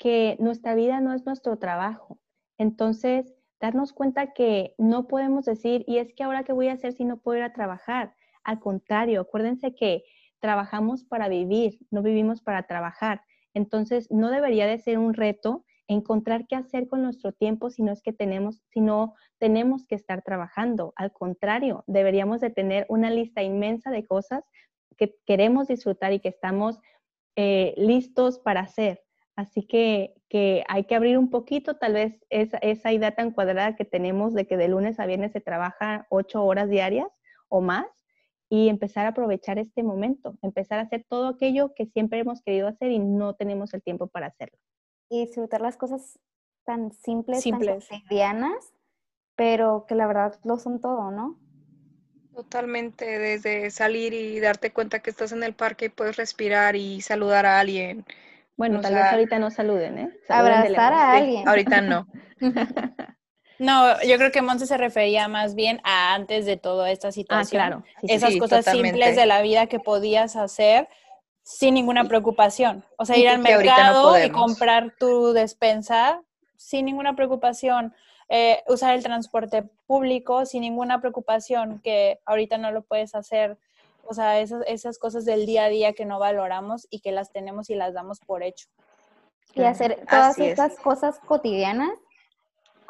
[0.03, 2.19] que nuestra vida no es nuestro trabajo.
[2.59, 6.93] Entonces, darnos cuenta que no podemos decir, y es que ahora qué voy a hacer
[6.93, 8.17] si no puedo ir a trabajar.
[8.43, 10.03] Al contrario, acuérdense que
[10.41, 13.23] trabajamos para vivir, no vivimos para trabajar.
[13.55, 17.93] Entonces, no debería de ser un reto encontrar qué hacer con nuestro tiempo si no
[17.93, 20.95] es que tenemos, si no tenemos que estar trabajando.
[20.97, 24.43] Al contrario, deberíamos de tener una lista inmensa de cosas
[24.97, 26.81] que queremos disfrutar y que estamos
[27.37, 29.05] eh, listos para hacer.
[29.37, 33.77] Así que, que, hay que abrir un poquito tal vez esa, esa idea tan cuadrada
[33.77, 37.09] que tenemos de que de lunes a viernes se trabaja ocho horas diarias
[37.49, 37.87] o más
[38.49, 42.69] y empezar a aprovechar este momento, empezar a hacer todo aquello que siempre hemos querido
[42.69, 44.59] hacer y no tenemos el tiempo para hacerlo
[45.13, 46.19] y disfrutar las cosas
[46.65, 47.87] tan simples, simples.
[47.87, 48.73] tan cotidianas,
[49.37, 51.39] pero que la verdad lo son todo, ¿no?
[52.35, 57.03] Totalmente, desde salir y darte cuenta que estás en el parque y puedes respirar y
[57.03, 58.07] saludar a alguien.
[58.63, 60.09] Bueno, tal vez ahorita no saluden, ¿eh?
[60.29, 61.49] abrazar a alguien.
[61.49, 62.07] ahorita no.
[63.59, 67.13] no, yo creo que Monse se refería más bien a antes de toda esta ah,
[67.13, 67.61] situación.
[67.61, 67.85] Ah, claro.
[68.03, 70.89] Esas cosas simples de la vida que podías hacer
[71.43, 72.85] sin ninguna preocupación.
[72.99, 76.23] O sea, ir al mercado y comprar tu despensa
[76.57, 77.93] sin ninguna preocupación.
[78.29, 83.59] Eh, usar el transporte público sin ninguna preocupación, que ahorita no lo puedes hacer.
[84.05, 87.33] O sea, esas, esas cosas del día a día que no valoramos y que las
[87.33, 88.69] tenemos y las damos por hecho.
[89.55, 91.93] Y hacer todas estas cosas cotidianas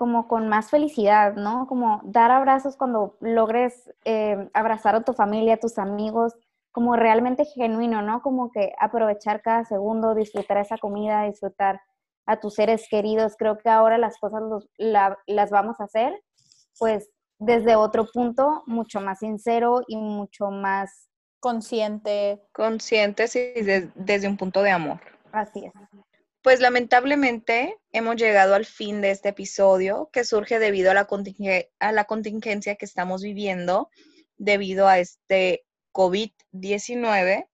[0.03, 1.69] como con más felicidad, ¿no?
[1.69, 6.35] Como dar abrazos cuando logres eh, abrazar a tu familia, a tus amigos,
[6.73, 8.21] como realmente genuino, ¿no?
[8.21, 11.81] Como que aprovechar cada segundo, disfrutar esa comida, disfrutar
[12.27, 13.37] a tus seres queridos.
[13.39, 14.43] Creo que ahora las cosas
[14.77, 16.21] las vamos a hacer,
[16.81, 17.12] pues
[17.45, 21.09] desde otro punto, mucho más sincero y mucho más
[21.41, 22.41] consciente.
[22.53, 23.53] Consciente, sí,
[23.95, 25.01] desde un punto de amor.
[25.33, 25.73] Así es.
[26.43, 31.09] Pues lamentablemente hemos llegado al fin de este episodio que surge debido a la,
[31.79, 33.91] a la contingencia que estamos viviendo
[34.37, 37.47] debido a este COVID-19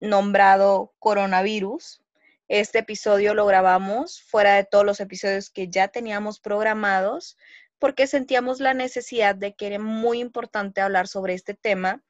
[0.00, 2.02] nombrado coronavirus.
[2.48, 7.36] Este episodio lo grabamos fuera de todos los episodios que ya teníamos programados
[7.82, 12.00] porque sentíamos la necesidad de que era muy importante hablar sobre este tema,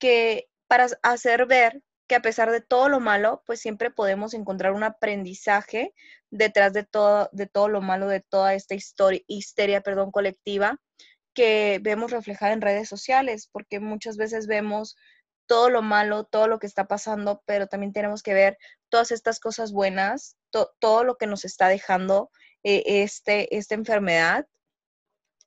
[0.00, 4.72] que para hacer ver que a pesar de todo lo malo, pues siempre podemos encontrar
[4.72, 5.94] un aprendizaje
[6.30, 10.80] detrás de todo, de todo lo malo, de toda esta historia, histeria perdón, colectiva
[11.32, 14.96] que vemos reflejada en redes sociales, porque muchas veces vemos
[15.46, 18.58] todo lo malo, todo lo que está pasando, pero también tenemos que ver
[18.88, 22.32] todas estas cosas buenas, todo lo que nos está dejando
[22.64, 24.48] eh, este, esta enfermedad.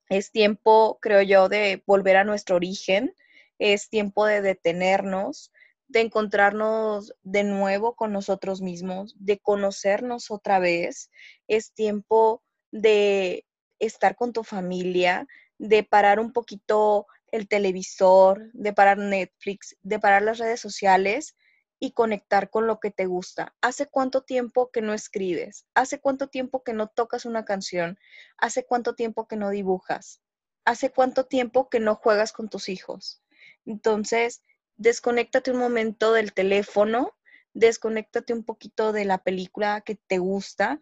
[0.10, 3.14] Es tiempo, creo yo, de volver a nuestro origen,
[3.60, 5.52] es tiempo de detenernos,
[5.88, 11.10] de encontrarnos de nuevo con nosotros mismos, de conocernos otra vez,
[11.48, 13.46] es tiempo de
[13.80, 15.28] estar con tu familia,
[15.58, 21.36] de parar un poquito el televisor, de parar Netflix, de parar las redes sociales
[21.80, 23.56] y conectar con lo que te gusta.
[23.62, 25.66] ¿Hace cuánto tiempo que no escribes?
[25.74, 28.00] ¿Hace cuánto tiempo que no tocas una canción?
[28.38, 30.22] ¿Hace cuánto tiempo que no dibujas?
[30.66, 33.22] ¿Hace cuánto tiempo que no juegas con tus hijos?
[33.66, 34.44] Entonces,
[34.76, 37.16] desconéctate un momento del teléfono,
[37.54, 40.80] desconéctate un poquito de la película que te gusta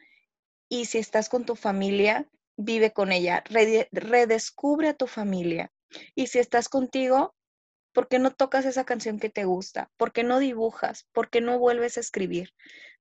[0.70, 2.28] y si estás con tu familia,
[2.58, 3.43] vive con ella,
[3.91, 5.72] redescubre a tu familia.
[6.16, 7.35] Y si estás contigo,
[7.96, 9.89] ¿por qué no tocas esa canción que te gusta?
[9.96, 11.08] ¿Por qué no dibujas?
[11.14, 12.54] ¿Por qué no vuelves a escribir?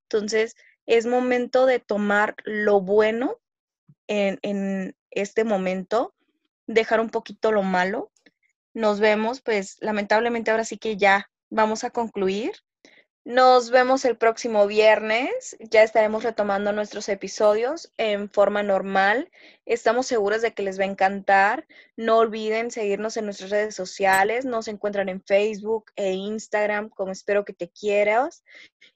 [0.03, 0.55] Entonces,
[0.86, 3.40] es momento de tomar lo bueno
[4.07, 6.14] en, en este momento,
[6.68, 8.12] dejar un poquito lo malo.
[8.72, 12.53] Nos vemos, pues lamentablemente ahora sí que ya vamos a concluir.
[13.25, 15.57] Nos vemos el próximo viernes.
[15.59, 19.31] Ya estaremos retomando nuestros episodios en forma normal.
[19.64, 21.66] Estamos seguros de que les va a encantar.
[21.97, 24.45] No olviden seguirnos en nuestras redes sociales.
[24.45, 28.45] Nos encuentran en Facebook e Instagram, como espero que te quieras.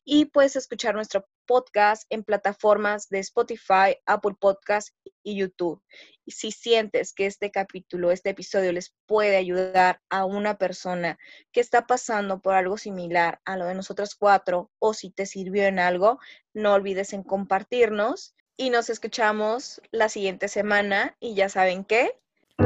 [0.05, 4.91] Y puedes escuchar nuestro podcast en plataformas de Spotify, Apple Podcast
[5.25, 5.83] y YouTube.
[6.25, 11.19] Y si sientes que este capítulo, este episodio les puede ayudar a una persona
[11.51, 15.65] que está pasando por algo similar a lo de nosotras cuatro o si te sirvió
[15.65, 16.21] en algo,
[16.53, 22.13] no olvides en compartirnos y nos escuchamos la siguiente semana y ya saben qué.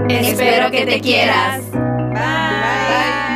[0.09, 1.65] Espero que te quieras.
[1.71, 3.32] Bye.